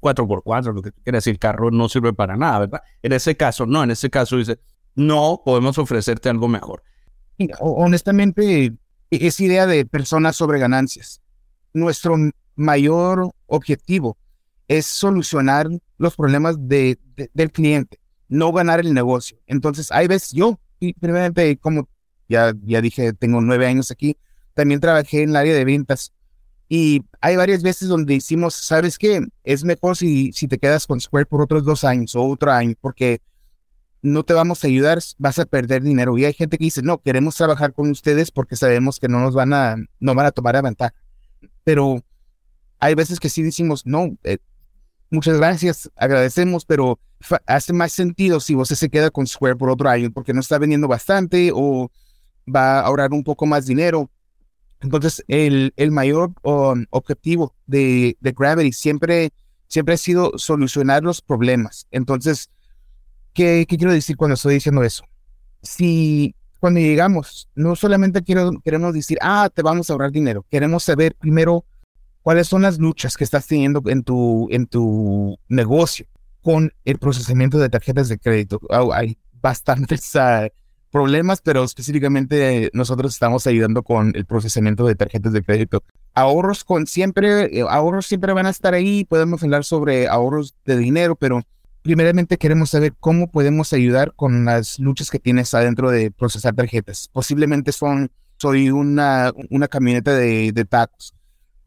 4x4, 0.00 0.74
lo 0.74 0.82
que 0.82 0.92
quiere 0.92 1.18
decir, 1.18 1.32
el 1.32 1.38
carro 1.38 1.70
no 1.70 1.88
sirve 1.88 2.12
para 2.12 2.36
nada, 2.36 2.60
¿verdad? 2.60 2.82
En 3.02 3.12
ese 3.12 3.36
caso, 3.36 3.66
no, 3.66 3.82
en 3.82 3.90
ese 3.90 4.10
caso 4.10 4.36
dice, 4.36 4.58
no, 4.94 5.42
podemos 5.44 5.78
ofrecerte 5.78 6.28
algo 6.28 6.48
mejor. 6.48 6.82
Honestamente, 7.60 8.74
es 9.10 9.40
idea 9.40 9.66
de 9.66 9.84
personas 9.84 10.36
sobre 10.36 10.58
ganancias. 10.58 11.20
Nuestro 11.72 12.16
mayor 12.54 13.30
objetivo 13.46 14.16
es 14.68 14.86
solucionar 14.86 15.68
los 15.98 16.16
problemas 16.16 16.56
de, 16.68 16.98
del 17.32 17.50
cliente 17.50 18.01
no 18.32 18.50
ganar 18.50 18.80
el 18.80 18.94
negocio. 18.94 19.38
Entonces, 19.46 19.92
hay 19.92 20.08
veces 20.08 20.32
yo, 20.32 20.58
primeramente, 20.78 21.58
como 21.58 21.88
ya, 22.28 22.54
ya 22.64 22.80
dije, 22.80 23.12
tengo 23.12 23.40
nueve 23.42 23.66
años 23.66 23.90
aquí, 23.90 24.16
también 24.54 24.80
trabajé 24.80 25.22
en 25.22 25.30
el 25.30 25.36
área 25.36 25.54
de 25.54 25.64
ventas. 25.64 26.12
Y 26.68 27.04
hay 27.20 27.36
varias 27.36 27.62
veces 27.62 27.88
donde 27.88 28.14
decimos, 28.14 28.54
¿sabes 28.54 28.96
qué? 28.96 29.20
Es 29.44 29.64
mejor 29.64 29.98
si, 29.98 30.32
si 30.32 30.48
te 30.48 30.58
quedas 30.58 30.86
con 30.86 30.98
Square 30.98 31.26
por 31.26 31.42
otros 31.42 31.64
dos 31.64 31.84
años 31.84 32.14
o 32.14 32.22
otro 32.22 32.50
año, 32.50 32.74
porque 32.80 33.20
no 34.00 34.24
te 34.24 34.32
vamos 34.32 34.64
a 34.64 34.66
ayudar, 34.66 34.98
vas 35.18 35.38
a 35.38 35.44
perder 35.44 35.82
dinero. 35.82 36.16
Y 36.16 36.24
hay 36.24 36.32
gente 36.32 36.56
que 36.56 36.64
dice, 36.64 36.80
no, 36.80 37.02
queremos 37.02 37.36
trabajar 37.36 37.74
con 37.74 37.90
ustedes 37.90 38.30
porque 38.30 38.56
sabemos 38.56 38.98
que 38.98 39.08
no 39.08 39.20
nos 39.20 39.34
van 39.34 39.52
a, 39.52 39.76
no 40.00 40.14
van 40.14 40.26
a 40.26 40.32
tomar 40.32 40.56
a 40.56 40.62
ventaja. 40.62 40.94
Pero 41.64 42.02
hay 42.78 42.94
veces 42.94 43.20
que 43.20 43.28
sí 43.28 43.42
decimos, 43.42 43.84
no, 43.84 44.16
eh, 44.24 44.38
muchas 45.12 45.36
gracias, 45.36 45.90
agradecemos, 45.96 46.64
pero 46.64 46.98
hace 47.46 47.72
más 47.72 47.92
sentido 47.92 48.40
si 48.40 48.54
vos 48.54 48.68
se 48.68 48.90
queda 48.90 49.10
con 49.10 49.26
Square 49.26 49.56
por 49.56 49.70
otro 49.70 49.88
año 49.88 50.10
porque 50.10 50.32
no 50.32 50.40
está 50.40 50.58
vendiendo 50.58 50.88
bastante 50.88 51.52
o 51.54 51.90
va 52.52 52.80
a 52.80 52.86
ahorrar 52.86 53.12
un 53.12 53.22
poco 53.22 53.46
más 53.46 53.66
dinero. 53.66 54.10
Entonces, 54.80 55.22
el, 55.28 55.72
el 55.76 55.92
mayor 55.92 56.32
um, 56.42 56.84
objetivo 56.90 57.54
de, 57.66 58.16
de, 58.20 58.32
Gravity 58.32 58.72
siempre, 58.72 59.30
siempre 59.68 59.94
ha 59.94 59.98
sido 59.98 60.32
solucionar 60.36 61.04
los 61.04 61.20
problemas. 61.20 61.86
Entonces, 61.92 62.50
¿qué, 63.32 63.64
¿qué, 63.68 63.76
quiero 63.76 63.92
decir 63.92 64.16
cuando 64.16 64.34
estoy 64.34 64.54
diciendo 64.54 64.82
eso? 64.82 65.04
Si 65.62 66.34
cuando 66.58 66.80
llegamos, 66.80 67.48
no 67.54 67.76
solamente 67.76 68.22
queremos 68.22 68.94
decir, 68.94 69.18
ah, 69.20 69.48
te 69.54 69.62
vamos 69.62 69.88
a 69.88 69.92
ahorrar 69.92 70.10
dinero, 70.10 70.44
queremos 70.50 70.82
saber 70.82 71.14
primero 71.14 71.64
¿Cuáles 72.22 72.46
son 72.46 72.62
las 72.62 72.78
luchas 72.78 73.16
que 73.16 73.24
estás 73.24 73.46
teniendo 73.48 73.82
en 73.86 74.04
tu, 74.04 74.48
en 74.50 74.66
tu 74.66 75.38
negocio 75.48 76.06
con 76.40 76.72
el 76.84 76.98
procesamiento 76.98 77.58
de 77.58 77.68
tarjetas 77.68 78.08
de 78.08 78.18
crédito? 78.18 78.60
hay 78.92 79.18
bastantes 79.40 80.14
ah, 80.14 80.48
problemas, 80.92 81.40
pero 81.40 81.64
específicamente 81.64 82.70
nosotros 82.74 83.14
estamos 83.14 83.46
ayudando 83.48 83.82
con 83.82 84.12
el 84.14 84.24
procesamiento 84.24 84.86
de 84.86 84.94
tarjetas 84.94 85.32
de 85.32 85.42
crédito. 85.42 85.82
Ahorros 86.14 86.62
con 86.62 86.86
siempre, 86.86 87.58
eh, 87.58 87.64
ahorros 87.68 88.06
siempre 88.06 88.32
van 88.32 88.46
a 88.46 88.50
estar 88.50 88.72
ahí. 88.72 89.04
Podemos 89.04 89.42
hablar 89.42 89.64
sobre 89.64 90.06
ahorros 90.06 90.54
de 90.64 90.76
dinero, 90.76 91.16
pero 91.16 91.42
primeramente 91.82 92.38
queremos 92.38 92.70
saber 92.70 92.94
cómo 93.00 93.32
podemos 93.32 93.72
ayudar 93.72 94.14
con 94.14 94.44
las 94.44 94.78
luchas 94.78 95.10
que 95.10 95.18
tienes 95.18 95.54
adentro 95.54 95.90
de 95.90 96.12
procesar 96.12 96.54
tarjetas. 96.54 97.08
Posiblemente 97.12 97.72
son, 97.72 98.12
soy 98.36 98.70
una, 98.70 99.32
una 99.50 99.66
camioneta 99.66 100.14
de, 100.14 100.52
de 100.52 100.64
tacos 100.64 101.14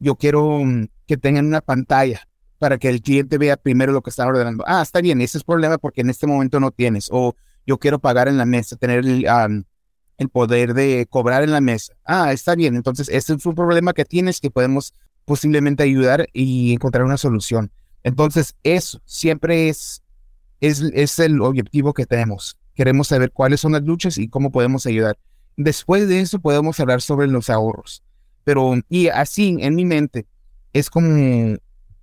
yo 0.06 0.16
quiero 0.16 0.64
mm, 0.64 0.88
que 1.08 1.18
tengan 1.18 1.48
una 1.48 1.62
pantalla 1.62 2.28
para 2.60 2.78
que 2.78 2.90
el 2.90 3.02
cliente 3.02 3.40
vea 3.40 3.58
primero 3.58 3.92
lo 3.92 4.04
que 4.04 4.12
está 4.12 4.28
ordenando. 4.28 4.64
Ah, 4.68 4.84
está 4.84 5.02
bien, 5.02 5.20
ese 5.20 5.40
es 5.40 5.44
problema 5.44 5.80
porque 5.80 6.02
en 6.02 6.12
este 6.12 6.28
momento 6.28 6.60
no 6.60 6.70
tienes. 6.70 7.10
O 7.12 7.36
yo 7.66 7.80
quiero 7.80 7.98
pagar 7.98 8.28
en 8.28 8.38
la 8.38 8.46
mesa, 8.46 8.76
tener 8.76 9.00
el, 9.00 9.26
el 10.18 10.30
poder 10.30 10.76
de 10.76 11.08
cobrar 11.10 11.44
en 11.44 11.52
la 11.52 11.60
mesa. 11.60 11.94
Ah, 12.06 12.32
está 12.32 12.54
bien, 12.54 12.76
entonces 12.76 13.10
ese 13.10 13.34
es 13.34 13.46
un 13.46 13.56
problema 13.56 13.94
que 13.94 14.06
tienes 14.06 14.40
que 14.40 14.52
podemos 14.52 14.94
posiblemente 15.26 15.82
ayudar 15.82 16.28
y 16.34 16.72
encontrar 16.74 17.04
una 17.04 17.18
solución. 17.18 17.72
Entonces, 18.04 18.54
eso 18.62 19.02
siempre 19.06 19.70
es, 19.70 20.04
es, 20.62 20.82
es 20.94 21.18
el 21.18 21.42
objetivo 21.42 21.96
que 21.96 22.06
tenemos. 22.06 22.58
Queremos 22.76 23.08
saber 23.08 23.32
cuáles 23.32 23.60
son 23.60 23.72
las 23.72 23.82
luchas 23.82 24.20
y 24.20 24.28
cómo 24.28 24.52
podemos 24.52 24.86
ayudar. 24.86 25.18
Después 25.58 26.08
de 26.08 26.20
eso 26.20 26.40
podemos 26.40 26.80
hablar 26.80 27.02
sobre 27.02 27.26
los 27.26 27.50
ahorros. 27.50 28.04
Pero, 28.46 28.76
y 28.88 29.08
así 29.10 29.58
en 29.60 29.76
mi 29.76 29.84
mente, 29.84 30.28
es 30.72 30.90
como, 30.90 31.58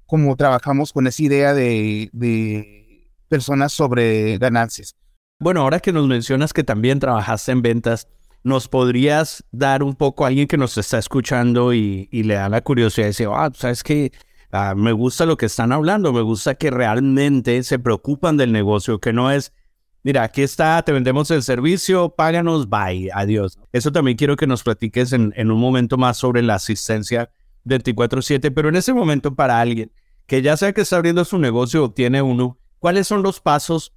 como 0.04 0.36
trabajamos 0.36 0.92
con 0.92 1.06
esa 1.06 1.22
idea 1.22 1.54
de, 1.54 2.10
de 2.12 3.08
personas 3.28 3.72
sobre 3.72 4.36
ganancias. 4.36 4.94
Bueno, 5.38 5.62
ahora 5.62 5.80
que 5.80 5.92
nos 5.92 6.06
mencionas 6.06 6.52
que 6.52 6.64
también 6.64 7.00
trabajaste 7.00 7.52
en 7.52 7.62
ventas, 7.62 8.08
¿nos 8.44 8.68
podrías 8.68 9.44
dar 9.52 9.82
un 9.82 9.94
poco 9.94 10.24
a 10.24 10.28
alguien 10.28 10.46
que 10.46 10.58
nos 10.58 10.76
está 10.76 10.98
escuchando 10.98 11.72
y, 11.72 12.08
y 12.12 12.24
le 12.24 12.34
da 12.34 12.48
la 12.48 12.60
curiosidad 12.60 13.06
y 13.06 13.10
dice, 13.10 13.26
ah, 13.32 13.50
sabes 13.54 13.82
que 13.82 14.12
ah, 14.50 14.74
me 14.76 14.92
gusta 14.92 15.26
lo 15.26 15.36
que 15.36 15.46
están 15.46 15.72
hablando, 15.72 16.12
me 16.12 16.22
gusta 16.22 16.56
que 16.56 16.70
realmente 16.70 17.62
se 17.62 17.78
preocupan 17.78 18.36
del 18.36 18.52
negocio, 18.52 19.00
que 19.00 19.12
no 19.12 19.30
es 19.30 19.52
mira, 20.02 20.22
aquí 20.22 20.42
está, 20.42 20.82
te 20.82 20.92
vendemos 20.92 21.30
el 21.30 21.42
servicio, 21.42 22.14
páganos, 22.14 22.68
bye, 22.68 23.10
adiós. 23.12 23.58
Eso 23.72 23.92
también 23.92 24.16
quiero 24.16 24.36
que 24.36 24.46
nos 24.46 24.62
platiques 24.62 25.12
en, 25.12 25.32
un 25.50 25.60
momento 25.60 25.96
más 25.96 26.16
sobre 26.16 26.42
la 26.42 26.54
asistencia 26.54 27.30
24/7, 27.64 28.52
pero 28.54 28.68
en 28.68 28.76
ese 28.76 28.92
momento 28.92 29.34
para 29.34 29.60
alguien 29.60 29.92
que 30.26 30.42
ya 30.42 30.56
sea 30.56 30.72
que 30.72 30.82
está 30.82 30.96
abriendo 30.96 31.24
su 31.24 31.38
negocio 31.38 31.84
o 31.84 31.92
tiene 31.92 32.22
uno, 32.22 32.58
¿cuáles 32.78 33.06
son 33.06 33.22
los 33.22 33.40
pasos 33.40 33.92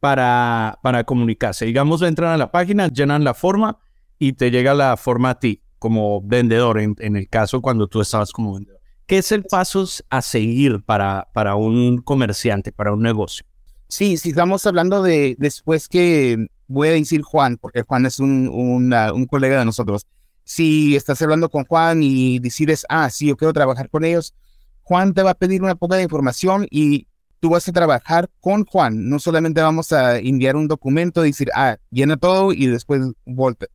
para, 0.00 0.78
para 0.82 1.04
comunicarse? 1.04 1.66
Digamos, 1.66 2.02
entran 2.02 2.32
a 2.32 2.36
la 2.36 2.50
página, 2.50 2.88
llenan 2.88 3.24
la 3.24 3.34
forma 3.34 3.78
y 4.18 4.32
te 4.32 4.50
llega 4.50 4.74
la 4.74 4.96
forma 4.96 5.30
a 5.30 5.38
ti 5.38 5.62
como 5.78 6.22
vendedor, 6.22 6.80
en, 6.80 6.96
en 6.98 7.16
el 7.16 7.28
caso 7.28 7.60
cuando 7.60 7.86
tú 7.86 8.00
estabas 8.00 8.32
como 8.32 8.54
vendedor. 8.54 8.80
¿Qué 9.06 9.18
es 9.18 9.30
el 9.30 9.44
paso 9.44 9.86
a 10.10 10.20
seguir 10.20 10.82
para, 10.84 11.28
para 11.32 11.54
un 11.54 11.98
comerciante, 11.98 12.72
para 12.72 12.92
un 12.92 13.02
negocio? 13.02 13.45
Sí, 13.88 14.16
si 14.16 14.30
estamos 14.30 14.66
hablando 14.66 15.02
de 15.02 15.36
después 15.38 15.88
que 15.88 16.48
voy 16.66 16.88
a 16.88 16.92
decir 16.92 17.22
Juan, 17.22 17.56
porque 17.56 17.82
Juan 17.82 18.06
es 18.06 18.18
un, 18.18 18.48
un 18.48 19.26
colega 19.26 19.58
de 19.58 19.64
nosotros. 19.64 20.06
Si 20.44 20.96
estás 20.96 21.20
hablando 21.22 21.48
con 21.48 21.64
Juan 21.64 22.02
y 22.02 22.38
decides, 22.38 22.84
ah, 22.88 23.10
sí, 23.10 23.28
yo 23.28 23.36
quiero 23.36 23.52
trabajar 23.52 23.88
con 23.90 24.04
ellos, 24.04 24.34
Juan 24.82 25.14
te 25.14 25.22
va 25.22 25.30
a 25.30 25.34
pedir 25.34 25.62
una 25.62 25.74
poca 25.74 25.96
de 25.96 26.04
información 26.04 26.66
y 26.70 27.08
tú 27.40 27.50
vas 27.50 27.68
a 27.68 27.72
trabajar 27.72 28.28
con 28.40 28.64
Juan. 28.64 29.08
No 29.08 29.18
solamente 29.18 29.60
vamos 29.60 29.92
a 29.92 30.18
enviar 30.18 30.56
un 30.56 30.68
documento 30.68 31.24
y 31.24 31.30
decir, 31.30 31.50
ah, 31.54 31.76
llena 31.90 32.16
todo 32.16 32.52
y 32.52 32.66
después 32.66 33.02
volta, 33.24 33.66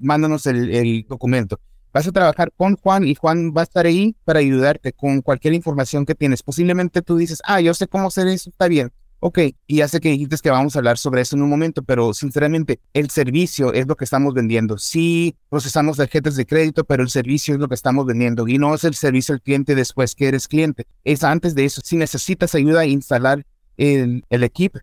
mándanos 0.00 0.46
el, 0.46 0.70
el 0.70 1.06
documento. 1.08 1.60
Vas 1.92 2.06
a 2.06 2.12
trabajar 2.12 2.52
con 2.56 2.76
Juan 2.76 3.04
y 3.04 3.14
Juan 3.14 3.52
va 3.54 3.60
a 3.60 3.64
estar 3.64 3.84
ahí 3.84 4.16
para 4.24 4.38
ayudarte 4.38 4.92
con 4.92 5.20
cualquier 5.20 5.54
información 5.54 6.06
que 6.06 6.14
tienes. 6.14 6.42
Posiblemente 6.42 7.02
tú 7.02 7.16
dices, 7.16 7.40
ah, 7.44 7.60
yo 7.60 7.74
sé 7.74 7.86
cómo 7.86 8.06
hacer 8.08 8.28
eso, 8.28 8.50
está 8.50 8.66
bien. 8.66 8.92
Ok, 9.24 9.38
y 9.68 9.76
ya 9.76 9.86
sé 9.86 10.00
que 10.00 10.08
dijiste 10.08 10.36
que 10.42 10.50
vamos 10.50 10.74
a 10.74 10.80
hablar 10.80 10.98
sobre 10.98 11.20
eso 11.20 11.36
en 11.36 11.42
un 11.42 11.48
momento, 11.48 11.84
pero 11.84 12.12
sinceramente 12.12 12.80
el 12.92 13.08
servicio 13.08 13.72
es 13.72 13.86
lo 13.86 13.94
que 13.94 14.02
estamos 14.02 14.34
vendiendo. 14.34 14.78
Sí, 14.78 15.36
procesamos 15.48 15.98
tarjetas 15.98 16.34
de 16.34 16.44
crédito, 16.44 16.82
pero 16.82 17.04
el 17.04 17.08
servicio 17.08 17.54
es 17.54 17.60
lo 17.60 17.68
que 17.68 17.76
estamos 17.76 18.04
vendiendo 18.04 18.48
y 18.48 18.58
no 18.58 18.74
es 18.74 18.82
el 18.82 18.96
servicio 18.96 19.32
al 19.32 19.40
cliente 19.40 19.76
después 19.76 20.16
que 20.16 20.26
eres 20.26 20.48
cliente. 20.48 20.88
Es 21.04 21.22
antes 21.22 21.54
de 21.54 21.64
eso. 21.64 21.80
Si 21.84 21.96
necesitas 21.96 22.56
ayuda 22.56 22.80
a 22.80 22.86
instalar 22.86 23.46
el, 23.76 24.24
equipo, 24.28 24.80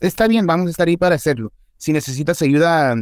está 0.00 0.26
bien, 0.26 0.44
vamos 0.44 0.66
a 0.66 0.70
estar 0.70 0.88
ahí 0.88 0.96
para 0.96 1.14
hacerlo. 1.14 1.52
Si 1.76 1.92
necesitas 1.92 2.42
ayuda 2.42 2.90
a 2.90 2.96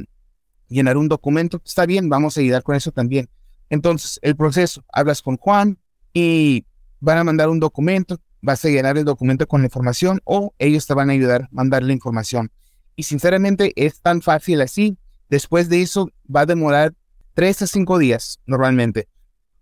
llenar 0.68 0.98
un 0.98 1.08
documento, 1.08 1.62
está 1.64 1.86
bien, 1.86 2.10
vamos 2.10 2.36
a 2.36 2.42
ayudar 2.42 2.62
con 2.62 2.76
eso 2.76 2.92
también. 2.92 3.30
Entonces, 3.70 4.18
el 4.20 4.36
proceso, 4.36 4.84
hablas 4.92 5.22
con 5.22 5.38
Juan 5.38 5.78
y 6.12 6.66
van 7.00 7.16
a 7.16 7.24
mandar 7.24 7.48
un 7.48 7.60
documento, 7.60 8.20
vas 8.46 8.64
a 8.64 8.68
llenar 8.68 8.96
el 8.96 9.04
documento 9.04 9.46
con 9.48 9.60
la 9.60 9.66
información 9.66 10.20
o 10.24 10.54
ellos 10.58 10.86
te 10.86 10.94
van 10.94 11.10
a 11.10 11.14
ayudar 11.14 11.42
a 11.42 11.48
mandar 11.50 11.82
la 11.82 11.92
información. 11.92 12.52
Y 12.94 13.02
sinceramente 13.02 13.72
es 13.74 14.00
tan 14.00 14.22
fácil 14.22 14.60
así. 14.60 14.96
Después 15.28 15.68
de 15.68 15.82
eso 15.82 16.10
va 16.34 16.42
a 16.42 16.46
demorar 16.46 16.94
tres 17.34 17.60
a 17.62 17.66
cinco 17.66 17.98
días 17.98 18.38
normalmente 18.46 19.08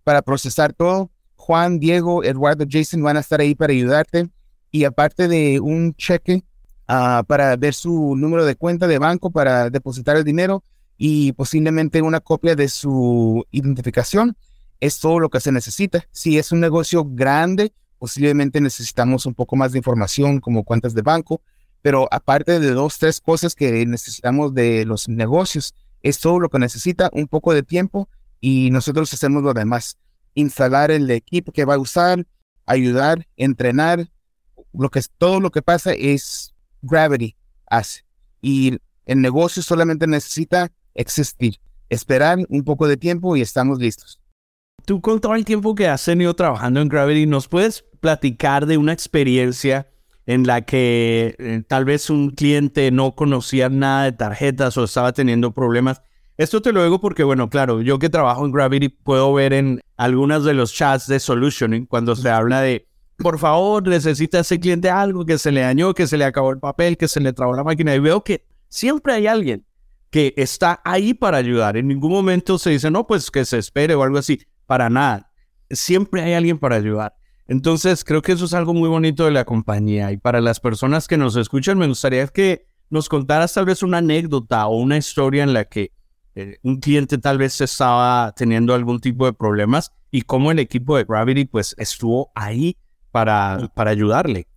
para 0.03 0.21
procesar 0.21 0.73
todo. 0.73 1.09
Juan, 1.35 1.79
Diego, 1.79 2.23
Eduardo, 2.23 2.65
Jason 2.69 3.01
van 3.01 3.17
a 3.17 3.21
estar 3.21 3.41
ahí 3.41 3.55
para 3.55 3.73
ayudarte. 3.73 4.29
Y 4.69 4.83
aparte 4.83 5.27
de 5.27 5.59
un 5.59 5.95
cheque 5.95 6.43
ah, 6.87 7.23
para 7.27 7.55
ver 7.55 7.73
su 7.73 8.15
número 8.15 8.45
de 8.45 8.55
cuenta 8.55 8.87
de 8.87 8.99
banco 8.99 9.31
para 9.31 9.71
depositar 9.71 10.15
el 10.15 10.23
dinero 10.23 10.63
y 10.95 11.31
posiblemente 11.33 12.03
una 12.03 12.19
copia 12.19 12.55
de 12.55 12.69
su 12.69 13.45
identificación, 13.49 14.37
es 14.79 14.99
todo 14.99 15.19
lo 15.19 15.29
que 15.29 15.39
se 15.39 15.51
necesita. 15.51 16.05
Si 16.11 16.37
es 16.37 16.51
un 16.51 16.59
negocio 16.59 17.03
grande, 17.03 17.73
posiblemente 18.05 18.61
necesitamos 18.61 19.25
un 19.25 19.33
poco 19.33 19.55
más 19.55 19.71
de 19.71 19.79
información 19.79 20.39
como 20.39 20.63
cuentas 20.63 20.93
de 20.93 21.01
banco, 21.01 21.41
pero 21.81 22.07
aparte 22.11 22.59
de 22.59 22.69
dos, 22.69 22.99
tres 22.99 23.19
cosas 23.19 23.55
que 23.55 23.83
necesitamos 23.87 24.53
de 24.53 24.85
los 24.85 25.09
negocios, 25.09 25.73
es 26.03 26.19
todo 26.19 26.39
lo 26.39 26.49
que 26.49 26.59
necesita, 26.59 27.09
un 27.13 27.27
poco 27.27 27.51
de 27.51 27.63
tiempo 27.63 28.07
y 28.39 28.69
nosotros 28.69 29.11
hacemos 29.11 29.41
lo 29.41 29.55
demás. 29.55 29.97
Instalar 30.35 30.91
el 30.91 31.09
equipo 31.09 31.51
que 31.51 31.65
va 31.65 31.73
a 31.73 31.79
usar, 31.79 32.27
ayudar, 32.67 33.25
entrenar, 33.37 34.07
lo 34.71 34.89
que 34.89 35.01
todo 35.17 35.39
lo 35.39 35.49
que 35.49 35.63
pasa 35.63 35.93
es 35.93 36.53
Gravity 36.83 37.35
hace. 37.65 38.05
Y 38.39 38.77
el 39.07 39.19
negocio 39.19 39.63
solamente 39.63 40.05
necesita 40.05 40.71
existir, 40.93 41.55
esperar 41.89 42.37
un 42.49 42.63
poco 42.63 42.87
de 42.87 42.97
tiempo 42.97 43.35
y 43.35 43.41
estamos 43.41 43.79
listos 43.79 44.21
tú 44.85 45.01
con 45.01 45.19
todo 45.19 45.35
el 45.35 45.43
tiempo 45.43 45.75
que 45.75 45.87
has 45.87 46.05
tenido 46.05 46.33
trabajando 46.35 46.79
en 46.79 46.87
Gravity, 46.87 47.25
¿nos 47.25 47.47
puedes 47.47 47.83
platicar 48.05 48.67
de 48.67 48.77
una 48.77 48.93
experiencia 48.93 49.87
en 50.27 50.45
la 50.45 50.61
que 50.61 51.35
eh, 51.39 51.63
tal 51.67 51.85
vez 51.85 52.11
un 52.11 52.29
cliente 52.29 52.91
no 52.91 53.15
conocía 53.15 53.67
nada 53.67 54.03
de 54.03 54.11
tarjetas 54.11 54.77
o 54.77 54.83
estaba 54.83 55.11
teniendo 55.11 55.55
problemas? 55.55 56.03
Esto 56.37 56.61
te 56.61 56.71
lo 56.71 56.83
digo 56.83 57.01
porque, 57.01 57.23
bueno, 57.23 57.49
claro, 57.49 57.81
yo 57.81 57.97
que 57.97 58.09
trabajo 58.11 58.45
en 58.45 58.51
Gravity 58.51 58.89
puedo 58.89 59.33
ver 59.33 59.53
en 59.53 59.81
algunos 59.97 60.43
de 60.43 60.53
los 60.53 60.71
chats 60.71 61.07
de 61.07 61.19
Solutioning 61.19 61.87
cuando 61.87 62.15
se 62.15 62.29
habla 62.29 62.61
de, 62.61 62.87
por 63.17 63.39
favor, 63.39 63.87
necesita 63.87 64.41
ese 64.41 64.59
cliente 64.59 64.91
algo 64.91 65.25
que 65.25 65.39
se 65.39 65.51
le 65.51 65.61
dañó, 65.61 65.95
que 65.95 66.05
se 66.05 66.17
le 66.17 66.25
acabó 66.25 66.51
el 66.51 66.59
papel, 66.59 66.97
que 66.97 67.07
se 67.07 67.19
le 67.21 67.33
trabó 67.33 67.55
la 67.55 67.63
máquina. 67.63 67.95
Y 67.95 67.99
veo 67.99 68.23
que 68.23 68.45
siempre 68.69 69.13
hay 69.13 69.25
alguien 69.25 69.65
que 70.11 70.35
está 70.37 70.79
ahí 70.85 71.15
para 71.15 71.37
ayudar. 71.37 71.75
En 71.75 71.87
ningún 71.87 72.11
momento 72.11 72.59
se 72.59 72.69
dice, 72.69 72.91
no, 72.91 73.07
pues 73.07 73.31
que 73.31 73.45
se 73.45 73.57
espere 73.57 73.95
o 73.95 74.03
algo 74.03 74.19
así 74.19 74.41
para 74.67 74.91
nada. 74.91 75.31
Siempre 75.71 76.21
hay 76.21 76.33
alguien 76.33 76.59
para 76.59 76.75
ayudar. 76.75 77.15
Entonces, 77.47 78.03
creo 78.03 78.21
que 78.21 78.31
eso 78.31 78.45
es 78.45 78.53
algo 78.53 78.73
muy 78.73 78.89
bonito 78.89 79.25
de 79.25 79.31
la 79.31 79.45
compañía. 79.45 80.11
Y 80.11 80.17
para 80.17 80.41
las 80.41 80.59
personas 80.59 81.07
que 81.07 81.17
nos 81.17 81.35
escuchan, 81.35 81.77
me 81.77 81.87
gustaría 81.87 82.25
que 82.27 82.65
nos 82.89 83.09
contaras 83.09 83.53
tal 83.53 83.65
vez 83.65 83.83
una 83.83 83.99
anécdota 83.99 84.65
o 84.67 84.77
una 84.77 84.97
historia 84.97 85.43
en 85.43 85.53
la 85.53 85.65
que 85.65 85.91
eh, 86.35 86.57
un 86.63 86.79
cliente 86.79 87.17
tal 87.17 87.37
vez 87.37 87.61
estaba 87.61 88.33
teniendo 88.35 88.73
algún 88.73 88.99
tipo 88.99 89.25
de 89.25 89.33
problemas 89.33 89.91
y 90.11 90.23
cómo 90.23 90.51
el 90.51 90.59
equipo 90.59 90.97
de 90.97 91.03
Gravity 91.03 91.45
pues 91.45 91.75
estuvo 91.77 92.31
ahí 92.35 92.77
para, 93.11 93.71
para 93.75 93.91
ayudarle. 93.91 94.47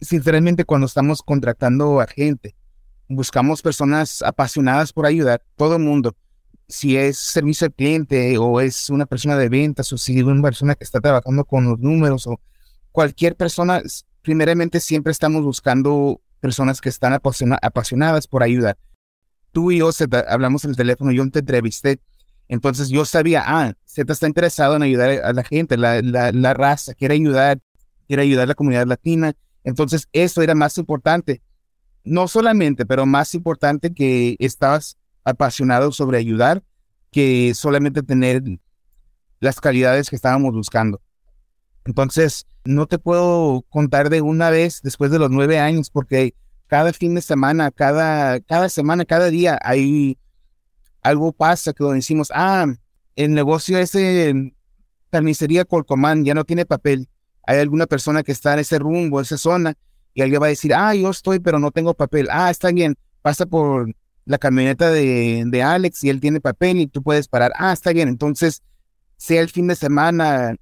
Sinceramente, 0.00 0.64
cuando 0.64 0.86
estamos 0.86 1.22
contratando 1.22 2.00
a 2.00 2.06
gente, 2.06 2.54
buscamos 3.08 3.62
personas 3.62 4.22
apasionadas 4.22 4.92
por 4.92 5.06
ayudar, 5.06 5.42
todo 5.56 5.76
el 5.76 5.82
mundo 5.82 6.16
si 6.72 6.96
es 6.96 7.18
servicio 7.18 7.66
al 7.66 7.74
cliente 7.74 8.38
o 8.38 8.58
es 8.58 8.88
una 8.88 9.04
persona 9.04 9.36
de 9.36 9.50
ventas 9.50 9.92
o 9.92 9.98
si 9.98 10.18
es 10.18 10.24
una 10.24 10.40
persona 10.40 10.74
que 10.74 10.84
está 10.84 11.00
trabajando 11.00 11.44
con 11.44 11.64
los 11.64 11.78
números 11.78 12.26
o 12.26 12.40
cualquier 12.92 13.36
persona, 13.36 13.82
primeramente 14.22 14.80
siempre 14.80 15.10
estamos 15.10 15.42
buscando 15.42 16.22
personas 16.40 16.80
que 16.80 16.88
están 16.88 17.12
apasionadas 17.12 18.26
por 18.26 18.42
ayudar. 18.42 18.78
Tú 19.52 19.70
y 19.70 19.78
yo 19.78 19.90
hablamos 20.28 20.64
en 20.64 20.70
el 20.70 20.76
teléfono, 20.76 21.12
yo 21.12 21.28
te 21.30 21.40
entrevisté, 21.40 22.00
entonces 22.48 22.88
yo 22.88 23.04
sabía, 23.04 23.44
ah, 23.46 23.74
Z 23.84 24.10
está 24.10 24.26
interesado 24.26 24.74
en 24.74 24.82
ayudar 24.82 25.10
a 25.10 25.32
la 25.34 25.44
gente, 25.44 25.76
la, 25.76 26.00
la, 26.00 26.32
la 26.32 26.54
raza, 26.54 26.94
quiere 26.94 27.14
ayudar, 27.14 27.60
quiere 28.06 28.22
ayudar 28.22 28.44
a 28.44 28.46
la 28.46 28.54
comunidad 28.54 28.86
latina. 28.86 29.34
Entonces 29.62 30.08
eso 30.12 30.40
era 30.40 30.54
más 30.54 30.78
importante. 30.78 31.42
No 32.02 32.28
solamente, 32.28 32.86
pero 32.86 33.04
más 33.04 33.34
importante 33.34 33.92
que 33.92 34.36
estabas 34.38 34.96
apasionado 35.24 35.92
sobre 35.92 36.18
ayudar 36.18 36.62
que 37.10 37.52
solamente 37.54 38.02
tener 38.02 38.42
las 39.40 39.60
calidades 39.60 40.08
que 40.08 40.16
estábamos 40.16 40.52
buscando. 40.52 41.00
Entonces, 41.84 42.46
no 42.64 42.86
te 42.86 42.98
puedo 42.98 43.62
contar 43.68 44.08
de 44.08 44.20
una 44.20 44.50
vez 44.50 44.80
después 44.82 45.10
de 45.10 45.18
los 45.18 45.30
nueve 45.30 45.58
años, 45.58 45.90
porque 45.90 46.34
cada 46.68 46.92
fin 46.92 47.14
de 47.14 47.20
semana, 47.20 47.70
cada, 47.70 48.40
cada 48.40 48.68
semana, 48.68 49.04
cada 49.04 49.26
día, 49.26 49.58
hay 49.62 50.16
algo 51.02 51.32
pasa 51.32 51.72
que 51.72 51.84
decimos, 51.84 52.28
ah, 52.34 52.66
el 53.16 53.34
negocio 53.34 53.78
ese 53.78 54.54
carnicería 55.10 55.64
Colcomán 55.64 56.24
ya 56.24 56.34
no 56.34 56.44
tiene 56.44 56.64
papel. 56.64 57.08
Hay 57.46 57.58
alguna 57.58 57.86
persona 57.86 58.22
que 58.22 58.32
está 58.32 58.54
en 58.54 58.60
ese 58.60 58.78
rumbo, 58.78 59.20
esa 59.20 59.36
zona, 59.36 59.74
y 60.14 60.22
alguien 60.22 60.40
va 60.40 60.46
a 60.46 60.50
decir, 60.50 60.72
ah, 60.74 60.94
yo 60.94 61.10
estoy, 61.10 61.40
pero 61.40 61.58
no 61.58 61.70
tengo 61.70 61.94
papel. 61.94 62.28
Ah, 62.30 62.50
está 62.50 62.70
bien, 62.70 62.96
pasa 63.20 63.44
por 63.44 63.92
la 64.24 64.38
camioneta 64.38 64.90
de, 64.90 65.44
de, 65.46 65.62
Alex 65.62 66.04
y 66.04 66.10
él 66.10 66.20
tiene 66.20 66.40
papel 66.40 66.78
y 66.78 66.86
tú 66.86 67.02
puedes 67.02 67.28
parar. 67.28 67.52
Ah, 67.56 67.72
está 67.72 67.92
bien. 67.92 68.08
Entonces, 68.08 68.62
sea 69.16 69.40
el 69.40 69.50
fin 69.50 69.66
de 69.66 69.76
semana, 69.76 70.56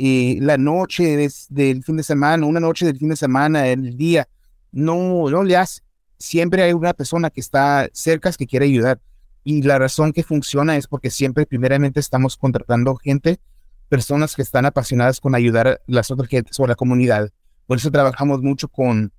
y 0.00 0.38
la 0.38 0.56
noche 0.56 1.28
del 1.48 1.82
fin 1.82 1.96
de 1.96 2.04
semana, 2.04 2.46
una 2.46 2.60
noche 2.60 2.86
del 2.86 2.98
fin 2.98 3.08
de 3.08 3.16
semana, 3.16 3.66
el 3.66 3.96
día, 3.96 4.28
no, 4.70 5.28
no 5.28 5.42
le 5.42 5.56
hace. 5.56 5.82
Siempre 6.18 6.62
hay 6.62 6.72
una 6.72 6.94
persona 6.94 7.30
que 7.30 7.40
está 7.40 7.88
cerca 7.92 8.30
que 8.32 8.46
quiere 8.46 8.66
ayudar. 8.66 9.00
Y 9.42 9.60
la 9.62 9.76
razón 9.76 10.12
que 10.12 10.22
funciona 10.22 10.76
es 10.76 10.86
porque 10.86 11.10
siempre, 11.10 11.46
primeramente, 11.46 11.98
estamos 11.98 12.36
contratando 12.36 12.94
gente, 12.94 13.40
personas 13.88 14.36
que 14.36 14.42
están 14.42 14.66
apasionadas 14.66 15.18
con 15.20 15.34
ayudar 15.34 15.66
a 15.66 15.78
las 15.88 16.12
otras 16.12 16.28
gentes 16.28 16.60
o 16.60 16.64
a 16.64 16.68
la 16.68 16.76
comunidad. 16.76 17.30
Por 17.66 17.78
eso 17.78 17.90
trabajamos 17.90 18.40
mucho 18.40 18.68
con 18.68 19.12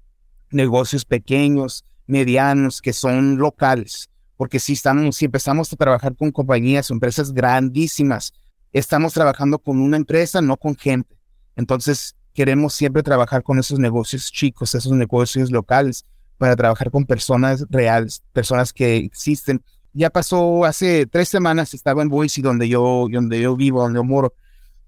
negocios 0.49 1.03
pequeños, 1.03 1.83
medianos, 2.09 2.81
que 2.81 2.93
son 2.93 3.37
locales, 3.37 4.09
porque 4.35 4.59
si, 4.59 4.73
estamos, 4.73 5.15
si 5.15 5.25
empezamos 5.25 5.71
a 5.71 5.75
trabajar 5.75 6.15
con 6.15 6.31
compañías 6.31 6.89
o 6.89 6.93
empresas 6.93 7.33
grandísimas, 7.33 8.33
estamos 8.73 9.13
trabajando 9.13 9.59
con 9.59 9.79
una 9.79 9.97
empresa, 9.97 10.41
no 10.41 10.57
con 10.57 10.75
gente. 10.75 11.15
Entonces, 11.55 12.15
queremos 12.33 12.73
siempre 12.73 13.03
trabajar 13.03 13.43
con 13.43 13.59
esos 13.59 13.79
negocios 13.79 14.31
chicos, 14.31 14.75
esos 14.75 14.93
negocios 14.93 15.51
locales, 15.51 16.05
para 16.37 16.55
trabajar 16.55 16.89
con 16.89 17.05
personas 17.05 17.65
reales, 17.69 18.23
personas 18.31 18.71
que 18.71 18.95
existen. 18.95 19.61
Ya 19.93 20.09
pasó 20.09 20.63
hace 20.63 21.05
tres 21.05 21.27
semanas, 21.27 21.73
estaba 21.73 22.01
en 22.01 22.09
Boise, 22.09 22.41
donde 22.41 22.69
yo, 22.69 23.07
donde 23.11 23.41
yo 23.41 23.55
vivo, 23.55 23.81
donde 23.81 23.97
yo 23.97 24.03
moro, 24.03 24.33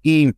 Y 0.02 0.32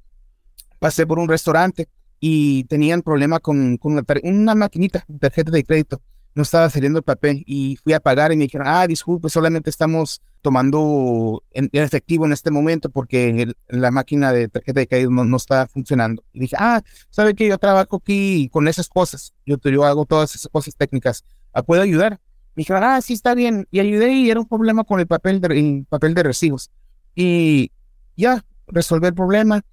pasé 0.79 1.05
por 1.05 1.19
un 1.19 1.29
restaurante 1.29 1.87
y 2.19 2.63
tenían 2.63 3.01
problema 3.03 3.39
con, 3.39 3.77
con 3.77 3.93
una, 3.93 4.03
una, 4.23 4.55
maquinita, 4.55 5.05
tarjeta 5.19 5.51
de 5.51 5.63
crédito. 5.63 6.01
No 6.35 6.43
estaba 6.43 6.69
saliendo 6.69 6.99
el 6.99 7.03
papel 7.03 7.43
y 7.45 7.77
fui 7.83 7.93
a 7.93 7.99
pagar 7.99 8.31
y 8.31 8.37
me 8.37 8.45
dijeron, 8.45 8.67
ah, 8.67 8.87
disculpe, 8.87 9.29
solamente 9.29 9.69
estamos 9.69 10.21
tomando 10.41 11.43
en, 11.51 11.69
efectivo 11.71 12.25
en 12.25 12.33
este 12.33 12.51
momento 12.51 12.89
porque 12.89 13.53
la 13.67 13.91
máquina 13.91 14.31
de 14.31 14.49
tarjeta 14.49 14.79
de 14.81 14.87
crédito 14.87 15.11
no, 15.11 15.37
está 15.37 15.67
funcionando. 15.67 16.23
Y 16.33 16.41
dije, 16.41 16.55
ah, 16.59 16.81
¿sabe 17.09 17.33
que 17.33 17.47
yo 17.47 17.57
trabajo 17.57 17.97
aquí 17.97 18.49
con 18.51 18.67
esas 18.67 18.89
cosas? 18.89 19.33
Yo, 19.45 19.57
yo 19.63 19.85
hago 19.85 20.05
todas 20.05 20.35
esas 20.35 20.51
cosas 20.51 20.75
técnicas. 20.75 21.23
¿Puedo 21.65 21.81
ayudar? 21.81 22.19
Me 22.55 22.61
dijeron, 22.61 22.83
ah, 22.83 23.01
sí, 23.01 23.13
está 23.13 23.35
bien. 23.35 23.67
Y 23.71 23.79
ayudé 23.79 24.13
y 24.13 24.29
era 24.29 24.39
un 24.39 24.47
problema 24.47 24.83
con 24.83 24.99
el 24.99 25.07
papel 25.07 25.39
de, 25.39 25.59
el 25.59 25.85
papel 25.87 26.13
de 26.13 26.23
recibos. 26.23 26.71
Y 27.15 27.71
ya, 28.15 28.43
resolví 28.67 29.07
el 29.07 29.13
problema 29.13 29.63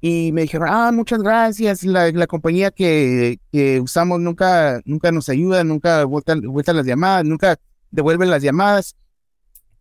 y 0.00 0.30
me 0.32 0.42
dijeron, 0.42 0.68
ah, 0.70 0.92
muchas 0.92 1.20
gracias, 1.22 1.82
la, 1.84 2.10
la 2.12 2.26
compañía 2.26 2.70
que, 2.70 3.40
que, 3.50 3.80
usamos 3.80 4.20
nunca, 4.20 4.80
nunca 4.84 5.10
nos 5.10 5.28
ayuda, 5.28 5.64
nunca 5.64 6.04
vuelta, 6.04 6.34
vuelta 6.42 6.72
las 6.72 6.86
llamadas, 6.86 7.24
nunca 7.24 7.56
devuelven 7.90 8.30
las 8.30 8.42
llamadas. 8.42 8.94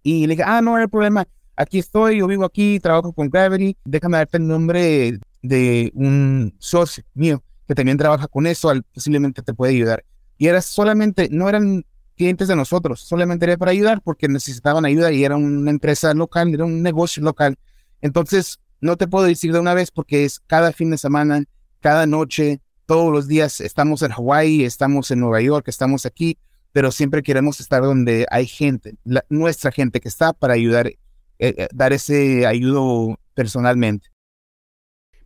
Y 0.04 0.28
le 0.28 0.36
dije, 0.36 0.44
ah, 0.46 0.62
no, 0.62 0.76
hay 0.76 0.88
problema, 0.88 1.28
aquí 1.56 1.80
estoy, 1.80 2.20
yo 2.20 2.28
vivo 2.28 2.46
aquí, 2.46 2.80
trabajo 2.80 3.12
con 3.14 3.30
Gravity, 3.30 3.76
déjame 3.86 4.18
darte 4.18 4.38
el 4.38 4.48
nombre 4.48 5.20
de 5.42 5.92
un 5.96 6.56
socio 6.60 7.04
mío 7.14 7.44
que 7.68 7.76
también 7.76 7.98
trabaja 7.98 8.28
con 8.28 8.46
eso, 8.48 8.72
posiblemente 8.94 9.42
te 9.42 9.54
puede 9.54 9.74
ayudar. 9.74 10.06
Y 10.38 10.48
era 10.48 10.62
solamente, 10.62 11.30
no 11.32 11.50
eran 11.50 11.86
clientes 12.16 12.48
de 12.48 12.56
nosotros, 12.56 13.02
solamente 13.02 13.46
era 13.46 13.58
para 13.58 13.72
ayudar 13.72 14.02
porque 14.02 14.28
necesitaban 14.28 14.86
ayuda 14.86 15.12
y 15.12 15.24
era 15.24 15.36
una 15.36 15.72
empresa 15.72 16.14
local, 16.14 16.54
era 16.54 16.66
un 16.66 16.82
negocio 16.82 17.24
local. 17.24 17.58
Entonces, 18.02 18.60
no 18.82 18.98
te 18.98 19.08
puedo 19.08 19.26
decir 19.26 19.54
de 19.54 19.60
una 19.60 19.74
vez 19.74 19.92
porque 19.92 20.26
es 20.26 20.40
cada 20.40 20.72
fin 20.72 20.92
de 20.92 20.98
semana, 20.98 21.44
cada 21.80 22.06
noche, 22.06 22.62
todos 22.86 23.12
los 23.12 23.28
días. 23.28 23.62
Estamos 23.62 24.02
en 24.02 24.12
Hawái, 24.12 24.64
estamos 24.64 25.12
en 25.12 25.20
Nueva 25.20 25.42
York, 25.42 25.68
estamos 25.68 26.06
aquí, 26.06 26.38
pero 26.72 26.92
siempre 26.92 27.24
queremos 27.24 27.60
estar 27.60 27.82
donde 27.82 28.26
hay 28.30 28.48
gente, 28.48 28.96
nuestra 29.30 29.72
gente 29.72 30.00
que 30.00 30.10
está 30.10 30.34
para 30.34 30.54
ayudar, 30.54 30.88
eh, 30.88 30.98
eh, 31.40 31.68
dar 31.74 31.94
ese 31.94 32.46
ayudo 32.46 33.18
personalmente. 33.34 34.10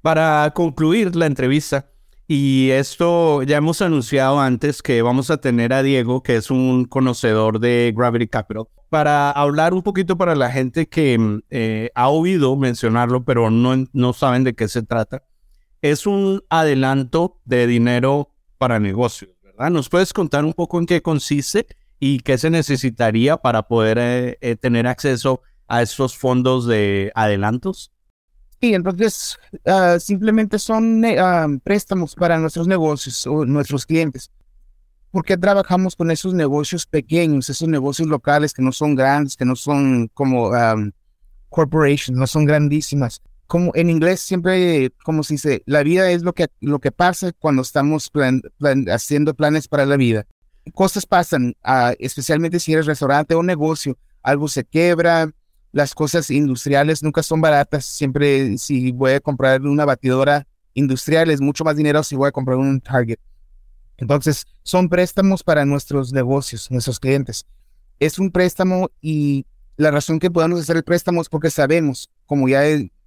Para 0.01 0.51
concluir 0.55 1.15
la 1.15 1.25
entrevista, 1.25 1.89
y 2.31 2.69
esto 2.69 3.41
ya 3.41 3.57
hemos 3.57 3.81
anunciado 3.81 4.39
antes 4.39 4.83
que 4.83 5.01
vamos 5.01 5.31
a 5.31 5.37
tener 5.37 5.73
a 5.73 5.81
Diego, 5.81 6.21
que 6.21 6.35
es 6.35 6.51
un 6.51 6.85
conocedor 6.85 7.59
de 7.59 7.91
Gravity 7.97 8.27
Capital, 8.27 8.65
para 8.89 9.31
hablar 9.31 9.73
un 9.73 9.83
poquito 9.83 10.17
para 10.17 10.35
la 10.35 10.51
gente 10.51 10.87
que 10.87 11.17
mm, 11.17 11.41
eh, 11.49 11.91
ha 11.95 12.09
oído 12.09 12.55
mencionarlo, 12.55 13.23
pero 13.23 13.49
no, 13.49 13.85
no 13.93 14.13
saben 14.13 14.43
de 14.43 14.55
qué 14.55 14.67
se 14.67 14.81
trata. 14.81 15.23
Es 15.81 16.05
un 16.05 16.43
adelanto 16.49 17.39
de 17.45 17.67
dinero 17.67 18.31
para 18.57 18.79
negocios, 18.79 19.31
¿verdad? 19.41 19.69
¿Nos 19.69 19.89
puedes 19.89 20.11
contar 20.11 20.43
un 20.43 20.53
poco 20.53 20.79
en 20.79 20.85
qué 20.85 21.01
consiste 21.01 21.67
y 21.99 22.19
qué 22.19 22.37
se 22.37 22.49
necesitaría 22.49 23.37
para 23.37 23.63
poder 23.63 23.97
eh, 23.99 24.37
eh, 24.41 24.55
tener 24.55 24.87
acceso 24.87 25.41
a 25.67 25.81
estos 25.81 26.17
fondos 26.17 26.65
de 26.65 27.11
adelantos? 27.15 27.91
Sí, 28.59 28.73
entonces 28.73 29.37
ah, 29.65 29.97
simplemente 29.99 30.59
son 30.59 31.05
ah, 31.05 31.47
préstamos 31.63 32.15
para 32.15 32.37
nuestros 32.39 32.67
negocios 32.67 33.25
o 33.25 33.45
nuestros 33.45 33.85
clientes. 33.85 34.31
¿Por 35.11 35.25
qué 35.25 35.37
trabajamos 35.37 35.95
con 35.95 36.11
esos 36.11 36.35
negocios 36.35 36.85
pequeños, 36.85 37.49
esos 37.49 37.67
negocios 37.67 38.07
locales 38.07 38.53
que 38.53 38.61
no 38.61 38.71
son 38.71 38.93
grandes, 38.93 39.35
que 39.35 39.45
no 39.45 39.55
son 39.55 40.07
como 40.13 40.49
um, 40.49 40.91
corporations, 41.49 42.17
no 42.17 42.27
son 42.27 42.45
grandísimas? 42.45 43.21
Como 43.47 43.71
en 43.73 43.89
inglés 43.89 44.19
siempre, 44.19 44.91
como 45.03 45.23
se 45.23 45.33
dice, 45.33 45.63
la 45.65 45.81
vida 45.81 46.11
es 46.11 46.21
lo 46.21 46.33
que, 46.33 46.47
lo 46.61 46.77
que 46.77 46.91
pasa 46.91 47.31
cuando 47.31 47.63
estamos 47.63 48.11
haciendo 48.87 49.33
planes 49.33 49.67
para 49.67 49.87
la 49.87 49.97
vida. 49.97 50.27
Cosas 50.75 51.07
pasan, 51.07 51.55
uh, 51.65 51.95
especialmente 51.97 52.59
si 52.59 52.73
eres 52.73 52.85
restaurante 52.85 53.33
o 53.33 53.41
negocio, 53.41 53.97
algo 54.21 54.47
se 54.47 54.63
quebra, 54.63 55.31
las 55.71 55.95
cosas 55.95 56.29
industriales 56.29 57.01
nunca 57.01 57.23
son 57.23 57.41
baratas. 57.41 57.85
Siempre 57.85 58.59
si 58.59 58.91
voy 58.91 59.13
a 59.13 59.19
comprar 59.19 59.61
una 59.61 59.85
batidora 59.85 60.45
industrial 60.75 61.31
es 61.31 61.41
mucho 61.41 61.63
más 61.63 61.75
dinero 61.75 62.03
si 62.03 62.15
voy 62.15 62.27
a 62.27 62.31
comprar 62.31 62.57
un 62.57 62.79
Target. 62.79 63.17
Entonces, 63.99 64.47
son 64.63 64.87
préstamos 64.87 65.43
para 65.43 65.65
nuestros 65.65 66.13
negocios, 66.13 66.71
nuestros 66.71 66.99
clientes. 66.99 67.45
Es 67.99 68.17
un 68.17 68.31
préstamo 68.31 68.89
y 69.01 69.45
la 69.75 69.91
razón 69.91 70.19
que 70.19 70.31
podemos 70.31 70.61
hacer 70.61 70.77
el 70.77 70.83
préstamo 70.83 71.21
es 71.21 71.29
porque 71.29 71.49
sabemos, 71.49 72.09
como 72.25 72.47
ya 72.47 72.63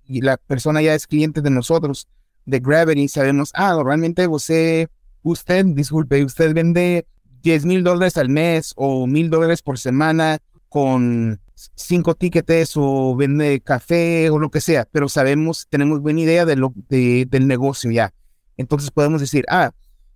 la 0.07 0.37
persona 0.37 0.83
ya 0.83 0.95
es 0.95 1.07
cliente 1.07 1.41
de 1.41 1.51
nosotros, 1.51 2.09
de 2.45 2.61
Gravity, 2.61 3.09
sabemos, 3.09 3.51
ah, 3.55 3.81
realmente 3.85 4.27
usted, 4.27 4.89
usted, 5.23 5.65
disculpe, 5.67 6.25
usted 6.25 6.55
vende 6.55 7.07
10 7.43 7.65
mil 7.65 7.85
dólares 7.85 8.17
al 8.17 8.29
mes 8.29 8.73
o 8.77 9.07
mil 9.07 9.31
dólares 9.31 9.63
por 9.63 9.79
semana 9.79 10.39
con 10.69 11.41
cinco 11.75 12.15
tickets 12.15 12.73
o 12.77 13.15
vende 13.17 13.61
café 13.61 14.29
o 14.31 14.39
lo 14.39 14.51
que 14.51 14.61
sea, 14.61 14.87
pero 14.91 15.09
sabemos, 15.09 15.67
tenemos 15.71 16.01
buena 16.01 16.21
idea 16.21 16.45
de 16.45 16.57
lo, 16.57 16.73
de, 16.89 17.27
del 17.31 17.47
negocio 17.47 17.91
ya. 17.91 18.13
Entonces 18.57 18.91
podemos 18.91 19.21
decir, 19.21 19.45
ah, 19.49 19.73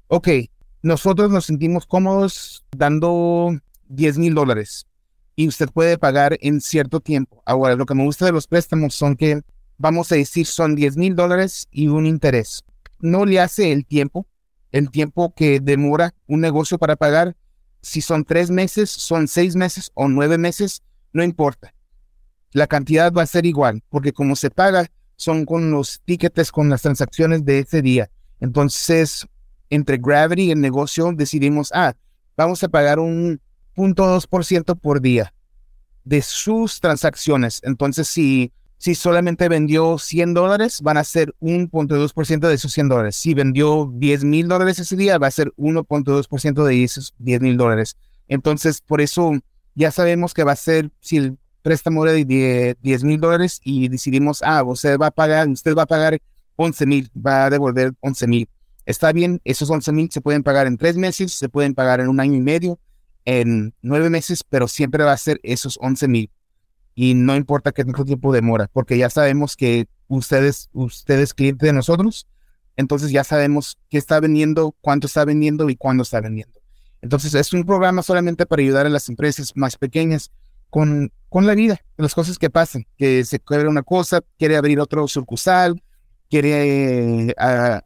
ok, 0.09 0.29
nosotros 0.87 1.33
nos 1.33 1.47
sentimos 1.47 1.85
cómodos 1.85 2.65
dando 2.71 3.59
10 3.89 4.19
mil 4.19 4.35
dólares 4.35 4.87
y 5.35 5.49
usted 5.49 5.69
puede 5.69 5.99
pagar 5.99 6.39
en 6.41 6.61
cierto 6.61 7.01
tiempo. 7.01 7.43
Ahora, 7.45 7.75
lo 7.75 7.87
que 7.87 7.95
me 7.97 8.05
gusta 8.05 8.25
de 8.25 8.31
los 8.31 8.47
préstamos 8.47 8.95
son 8.95 9.17
que, 9.17 9.43
vamos 9.79 10.13
a 10.13 10.15
decir, 10.15 10.47
son 10.47 10.77
10 10.77 10.97
mil 10.97 11.17
dólares 11.17 11.67
y 11.73 11.89
un 11.89 12.07
interés. 12.07 12.63
No 13.01 13.27
le 13.27 13.41
hace 13.41 13.73
el 13.73 13.85
tiempo, 13.85 14.29
el 14.71 14.93
tiempo 14.93 15.35
que 15.35 15.59
demora 15.59 16.15
un 16.29 16.41
negocio 16.41 16.79
para 16.79 16.95
pagar. 16.95 17.37
Si 17.83 18.01
son 18.01 18.25
tres 18.25 18.53
meses, 18.53 18.89
son 18.89 19.27
seis 19.27 19.57
meses 19.57 19.91
o 19.95 20.07
nueve 20.07 20.39
meses, 20.39 20.83
no 21.13 21.25
importa. 21.25 21.75
La 22.53 22.69
cantidad 22.69 23.13
va 23.13 23.23
a 23.23 23.27
ser 23.27 23.45
igual, 23.45 23.83
porque 23.89 24.13
como 24.13 24.37
se 24.37 24.51
paga, 24.51 24.87
son 25.17 25.47
con 25.47 25.73
los 25.73 26.01
tickets, 26.05 26.53
con 26.53 26.71
las 26.71 26.83
transacciones 26.83 27.45
de 27.45 27.59
ese 27.59 27.83
día. 27.83 28.09
Entonces, 28.39 29.27
entre 29.71 29.99
Gravity 29.99 30.45
y 30.45 30.51
el 30.51 30.61
negocio 30.61 31.13
decidimos, 31.13 31.71
ah, 31.75 31.95
vamos 32.37 32.63
a 32.63 32.69
pagar 32.69 32.99
un 32.99 33.41
0.2% 33.77 34.79
por 34.79 35.01
día 35.01 35.33
de 36.05 36.23
sus 36.23 36.81
transacciones. 36.81 37.61
Entonces, 37.65 38.09
si, 38.09 38.53
si 38.79 38.95
solamente 38.95 39.49
vendió 39.49 39.99
100 39.99 40.35
dólares, 40.35 40.81
van 40.81 40.97
a 40.97 41.05
ser 41.05 41.35
1.2% 41.41 42.49
de 42.49 42.55
esos 42.55 42.73
100 42.73 42.89
dólares. 42.89 43.17
Si 43.17 43.35
vendió 43.35 43.91
10 43.93 44.25
mil 44.25 44.49
dólares 44.49 44.79
ese 44.79 44.97
día, 44.97 45.19
va 45.19 45.27
a 45.27 45.33
ser 45.33 45.53
1.2% 45.57 46.65
de 46.65 46.85
esos 46.85 47.15
10 47.19 47.41
mil 47.41 47.57
dólares. 47.57 47.97
Entonces, 48.29 48.81
por 48.81 49.01
eso 49.01 49.33
ya 49.75 49.91
sabemos 49.91 50.33
que 50.33 50.45
va 50.45 50.53
a 50.53 50.57
ser, 50.57 50.91
si 51.01 51.19
el 51.19 51.39
préstamo 51.63 52.07
era 52.07 52.13
de 52.13 52.77
10 52.81 53.05
mil 53.05 53.21
dólares 53.21 53.61
y 53.63 53.89
decidimos, 53.89 54.43
ah, 54.43 54.63
usted 54.63 54.99
va 54.99 55.09
a 55.09 55.11
pagar, 55.11 55.49
usted 55.49 55.75
va 55.75 55.83
a 55.83 55.87
pagar 55.87 56.19
11 56.55 56.87
mil, 56.87 57.11
va 57.15 57.47
a 57.47 57.51
devolver 57.51 57.93
11 58.01 58.27
mil. 58.27 58.49
Está 58.87 59.13
bien, 59.13 59.41
esos 59.45 59.69
11 59.69 59.93
mil 59.93 60.11
se 60.13 60.21
pueden 60.21 60.45
pagar 60.45 60.69
en 60.69 60.79
tres 60.79 60.97
meses, 60.97 61.33
se 61.33 61.49
pueden 61.49 61.75
pagar 61.75 62.01
en 62.01 62.09
un 62.09 62.21
año 62.21 62.35
y 62.35 62.41
medio, 62.41 62.79
en 63.25 63.75
nueve 63.83 64.09
meses, 64.11 64.45
pero 64.49 64.69
siempre 64.69 65.03
va 65.03 65.13
a 65.13 65.17
ser 65.17 65.41
esos 65.43 65.77
11 65.83 66.07
mil. 66.07 66.31
Y 66.95 67.15
no 67.15 67.35
importa 67.35 67.73
qué 67.73 67.85
tanto 67.85 68.05
tiempo 68.05 68.33
demora, 68.33 68.71
porque 68.73 68.97
ya 68.97 69.11
sabemos 69.11 69.57
que 69.57 69.89
ustedes, 70.07 70.71
ustedes 70.73 71.35
cliente 71.35 71.67
de 71.67 71.73
nosotros, 71.73 72.29
entonces 72.77 73.11
ya 73.11 73.25
sabemos 73.25 73.77
qué 73.91 73.99
está 73.99 74.21
vendiendo, 74.21 74.75
cuánto 74.81 75.09
está 75.09 75.25
vendiendo 75.25 75.69
y 75.69 75.77
cuándo 75.77 76.05
está 76.05 76.21
vendiendo. 76.21 76.61
Entonces 77.03 77.35
es 77.35 77.53
un 77.53 77.65
programa 77.65 78.03
solamente 78.03 78.47
para 78.47 78.63
ayudar 78.63 78.87
a 78.87 78.91
las 78.91 79.09
empresas 79.09 79.53
más 79.57 79.77
pequeñas 79.77 80.31
con, 80.71 81.13
con 81.29 81.47
la 81.47 81.55
vida, 81.55 81.81
las 81.97 82.15
cosas 82.15 82.39
que 82.39 82.51
pasan, 82.51 82.87
que 82.97 83.25
se 83.25 83.41
quiere 83.41 83.69
una 83.69 83.83
cosa, 83.83 84.23
quiere 84.39 84.57
abrir 84.57 84.79
otro 84.79 85.09
sucursal, 85.09 85.83
quiere 86.31 87.29
eh, 87.29 87.35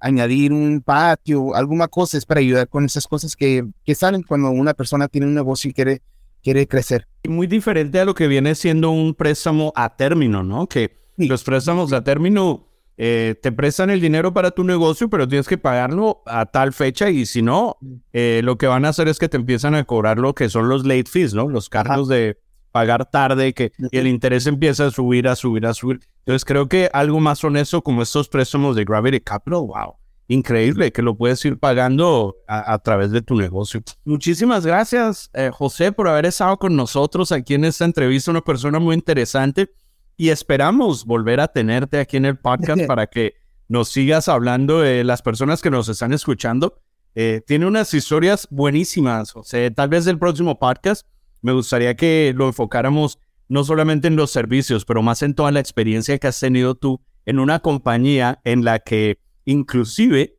añadir 0.00 0.52
un 0.52 0.80
patio, 0.80 1.54
alguna 1.54 1.88
cosa, 1.88 2.18
es 2.18 2.26
para 2.26 2.40
ayudar 2.40 2.68
con 2.68 2.84
esas 2.84 3.06
cosas 3.06 3.36
que, 3.36 3.64
que 3.84 3.94
salen 3.94 4.22
cuando 4.22 4.50
una 4.50 4.74
persona 4.74 5.08
tiene 5.08 5.26
un 5.26 5.34
negocio 5.34 5.70
y 5.70 5.74
quiere, 5.74 6.02
quiere 6.42 6.66
crecer. 6.66 7.06
Muy 7.28 7.46
diferente 7.46 8.00
a 8.00 8.04
lo 8.04 8.14
que 8.14 8.28
viene 8.28 8.54
siendo 8.54 8.90
un 8.90 9.14
préstamo 9.14 9.72
a 9.76 9.96
término, 9.96 10.42
¿no? 10.42 10.66
Que 10.66 10.98
los 11.16 11.44
préstamos 11.44 11.92
a 11.92 12.02
término 12.02 12.66
eh, 13.02 13.34
te 13.40 13.50
prestan 13.50 13.88
el 13.88 14.00
dinero 14.00 14.34
para 14.34 14.50
tu 14.50 14.62
negocio, 14.62 15.08
pero 15.08 15.26
tienes 15.26 15.48
que 15.48 15.56
pagarlo 15.56 16.22
a 16.26 16.46
tal 16.46 16.74
fecha 16.74 17.08
y 17.08 17.24
si 17.24 17.40
no, 17.40 17.78
mm. 17.80 17.94
eh, 18.12 18.40
lo 18.44 18.58
que 18.58 18.66
van 18.66 18.84
a 18.84 18.90
hacer 18.90 19.08
es 19.08 19.18
que 19.18 19.28
te 19.28 19.38
empiezan 19.38 19.74
a 19.74 19.84
cobrar 19.84 20.18
lo 20.18 20.34
que 20.34 20.48
son 20.50 20.68
los 20.68 20.84
late 20.84 21.08
fees, 21.10 21.32
¿no? 21.32 21.48
Los 21.48 21.70
cargos 21.70 22.08
de 22.08 22.38
pagar 22.72 23.10
tarde 23.10 23.54
que, 23.54 23.72
y 23.90 23.96
el 23.96 24.06
interés 24.06 24.46
empieza 24.46 24.86
a 24.86 24.90
subir, 24.90 25.28
a 25.28 25.36
subir, 25.36 25.66
a 25.66 25.74
subir. 25.74 26.00
Entonces 26.20 26.44
creo 26.44 26.68
que 26.68 26.90
algo 26.92 27.20
más 27.20 27.42
honesto 27.42 27.82
como 27.82 28.02
estos 28.02 28.28
préstamos 28.28 28.76
de 28.76 28.84
Gravity 28.84 29.20
Capital, 29.20 29.60
wow, 29.60 29.96
increíble 30.28 30.92
que 30.92 31.02
lo 31.02 31.16
puedes 31.16 31.44
ir 31.44 31.58
pagando 31.58 32.36
a, 32.46 32.78
través 32.78 33.10
de 33.10 33.20
tu 33.20 33.34
negocio. 33.34 33.82
Muchísimas 34.04 34.64
gracias, 34.64 35.30
eh, 35.34 35.50
José, 35.52 35.92
por 35.92 36.08
haber 36.08 36.26
estado 36.26 36.56
con 36.58 36.76
nosotros 36.76 37.32
aquí 37.32 37.54
en 37.54 37.64
esta 37.64 37.84
entrevista, 37.84 38.30
una 38.30 38.40
persona 38.40 38.78
muy 38.78 38.94
interesante. 38.94 39.70
y 40.16 40.28
esperamos 40.28 41.06
volver 41.06 41.40
a 41.40 41.48
tenerte 41.48 41.98
aquí 41.98 42.18
en 42.18 42.26
el 42.26 42.38
podcast 42.38 42.82
para 42.86 43.06
que 43.06 43.34
nos 43.68 43.88
sigas 43.88 44.28
hablando 44.28 44.80
de 44.80 45.02
las 45.02 45.22
personas 45.22 45.62
que 45.62 45.70
nos 45.70 45.88
están 45.88 46.12
escuchando. 46.12 46.78
Eh, 47.14 47.40
tiene 47.46 47.66
unas 47.66 47.94
historias 47.94 48.46
buenísimas. 48.50 49.32
Sea, 49.42 49.70
tal 49.72 49.88
vez 49.88 50.06
el 50.06 50.18
próximo 50.18 50.58
podcast 50.58 51.06
me 51.42 51.52
gustaría 51.52 51.94
que 51.96 52.32
lo 52.36 52.46
enfocáramos 52.46 53.18
no 53.50 53.64
solamente 53.64 54.06
en 54.06 54.14
los 54.14 54.30
servicios, 54.30 54.84
pero 54.84 55.02
más 55.02 55.22
en 55.22 55.34
toda 55.34 55.50
la 55.50 55.58
experiencia 55.58 56.16
que 56.18 56.28
has 56.28 56.38
tenido 56.38 56.76
tú 56.76 57.00
en 57.26 57.40
una 57.40 57.58
compañía 57.58 58.40
en 58.44 58.64
la 58.64 58.78
que 58.78 59.18
inclusive 59.44 60.38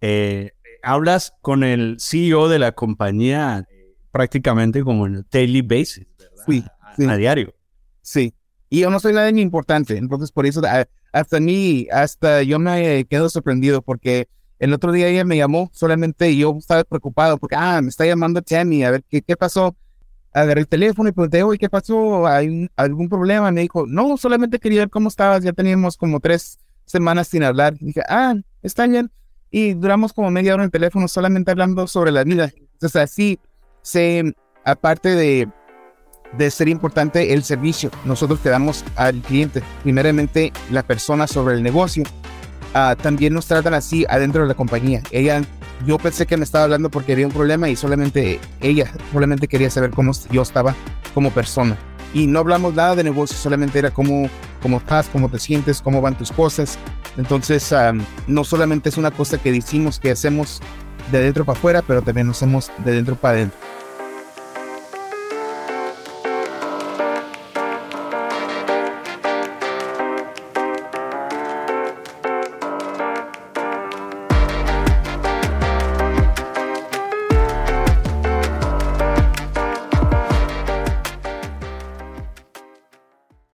eh, 0.00 0.52
hablas 0.82 1.34
con 1.42 1.64
el 1.64 1.96
CEO 1.98 2.48
de 2.48 2.60
la 2.60 2.70
compañía 2.70 3.66
eh, 3.68 3.96
prácticamente 4.12 4.84
como 4.84 5.08
en 5.08 5.26
daily 5.30 5.60
basis, 5.62 6.06
Sí, 6.46 6.64
A, 7.08 7.16
diario. 7.16 7.52
Sí. 8.00 8.32
Y 8.70 8.80
yo 8.80 8.90
no 8.90 9.00
soy 9.00 9.12
nadie 9.12 9.40
importante, 9.42 9.96
entonces 9.96 10.30
por 10.30 10.46
eso 10.46 10.62
hasta 11.12 11.40
mí, 11.40 11.88
hasta 11.90 12.44
yo 12.44 12.60
me 12.60 13.04
quedo 13.06 13.28
sorprendido 13.28 13.82
porque 13.82 14.28
el 14.60 14.72
otro 14.72 14.92
día 14.92 15.08
ella 15.08 15.24
me 15.24 15.36
llamó 15.36 15.68
solamente 15.74 16.30
y 16.30 16.38
yo 16.38 16.56
estaba 16.56 16.84
preocupado 16.84 17.38
porque, 17.38 17.56
ah, 17.58 17.82
me 17.82 17.88
está 17.88 18.06
llamando 18.06 18.40
Tammy, 18.40 18.84
a 18.84 18.92
ver 18.92 19.02
qué, 19.08 19.20
qué 19.20 19.36
pasó. 19.36 19.76
Agarré 20.32 20.62
el 20.62 20.68
teléfono 20.68 21.08
y 21.08 21.12
pregunté, 21.12 21.42
oye, 21.42 21.58
¿qué 21.58 21.68
pasó? 21.68 22.26
¿Hay 22.26 22.70
algún 22.76 23.08
problema? 23.08 23.50
Me 23.50 23.62
dijo, 23.62 23.84
no, 23.86 24.16
solamente 24.16 24.58
quería 24.58 24.80
ver 24.80 24.90
cómo 24.90 25.08
estabas, 25.08 25.42
ya 25.44 25.52
teníamos 25.52 25.96
como 25.96 26.20
tres 26.20 26.58
semanas 26.86 27.28
sin 27.28 27.42
hablar. 27.42 27.74
Y 27.80 27.86
dije, 27.86 28.02
ah, 28.08 28.34
está 28.62 28.86
bien. 28.86 29.10
Y 29.50 29.74
duramos 29.74 30.12
como 30.12 30.30
media 30.30 30.54
hora 30.54 30.62
en 30.62 30.66
el 30.66 30.70
teléfono 30.70 31.06
solamente 31.08 31.50
hablando 31.50 31.86
sobre 31.86 32.10
la 32.10 32.24
vida. 32.24 32.50
Entonces 32.72 33.02
así, 33.02 33.38
se, 33.82 34.34
aparte 34.64 35.10
de, 35.10 35.48
de 36.38 36.50
ser 36.50 36.68
importante 36.68 37.34
el 37.34 37.42
servicio, 37.42 37.90
nosotros 38.04 38.40
te 38.40 38.48
damos 38.48 38.84
al 38.96 39.20
cliente, 39.20 39.62
primeramente 39.82 40.52
la 40.70 40.82
persona 40.82 41.26
sobre 41.26 41.56
el 41.56 41.62
negocio, 41.62 42.04
ah, 42.74 42.96
también 43.00 43.34
nos 43.34 43.46
tratan 43.46 43.74
así 43.74 44.06
adentro 44.08 44.42
de 44.42 44.48
la 44.48 44.54
compañía. 44.54 45.02
Ella, 45.10 45.42
yo 45.86 45.98
pensé 45.98 46.26
que 46.26 46.36
me 46.36 46.44
estaba 46.44 46.64
hablando 46.64 46.90
porque 46.90 47.12
había 47.12 47.26
un 47.26 47.32
problema 47.32 47.68
y 47.68 47.76
solamente 47.76 48.40
ella, 48.60 48.92
solamente 49.12 49.48
quería 49.48 49.70
saber 49.70 49.90
cómo 49.90 50.12
yo 50.30 50.42
estaba 50.42 50.74
como 51.14 51.30
persona 51.30 51.76
y 52.14 52.26
no 52.26 52.40
hablamos 52.40 52.74
nada 52.74 52.94
de 52.94 53.04
negocio, 53.04 53.36
solamente 53.36 53.78
era 53.78 53.90
cómo, 53.90 54.28
cómo 54.60 54.78
estás, 54.78 55.08
cómo 55.08 55.28
te 55.28 55.38
sientes, 55.38 55.80
cómo 55.80 56.00
van 56.00 56.16
tus 56.16 56.30
cosas. 56.30 56.78
Entonces, 57.16 57.74
no 58.26 58.44
solamente 58.44 58.88
es 58.88 58.96
una 58.96 59.10
cosa 59.10 59.38
que 59.38 59.52
decimos 59.52 59.98
que 59.98 60.10
hacemos 60.10 60.60
de 61.10 61.20
dentro 61.20 61.44
para 61.44 61.58
afuera, 61.58 61.82
pero 61.82 62.02
también 62.02 62.26
lo 62.26 62.32
hacemos 62.32 62.70
de 62.84 62.92
dentro 62.92 63.16
para 63.16 63.34
adentro. 63.34 63.58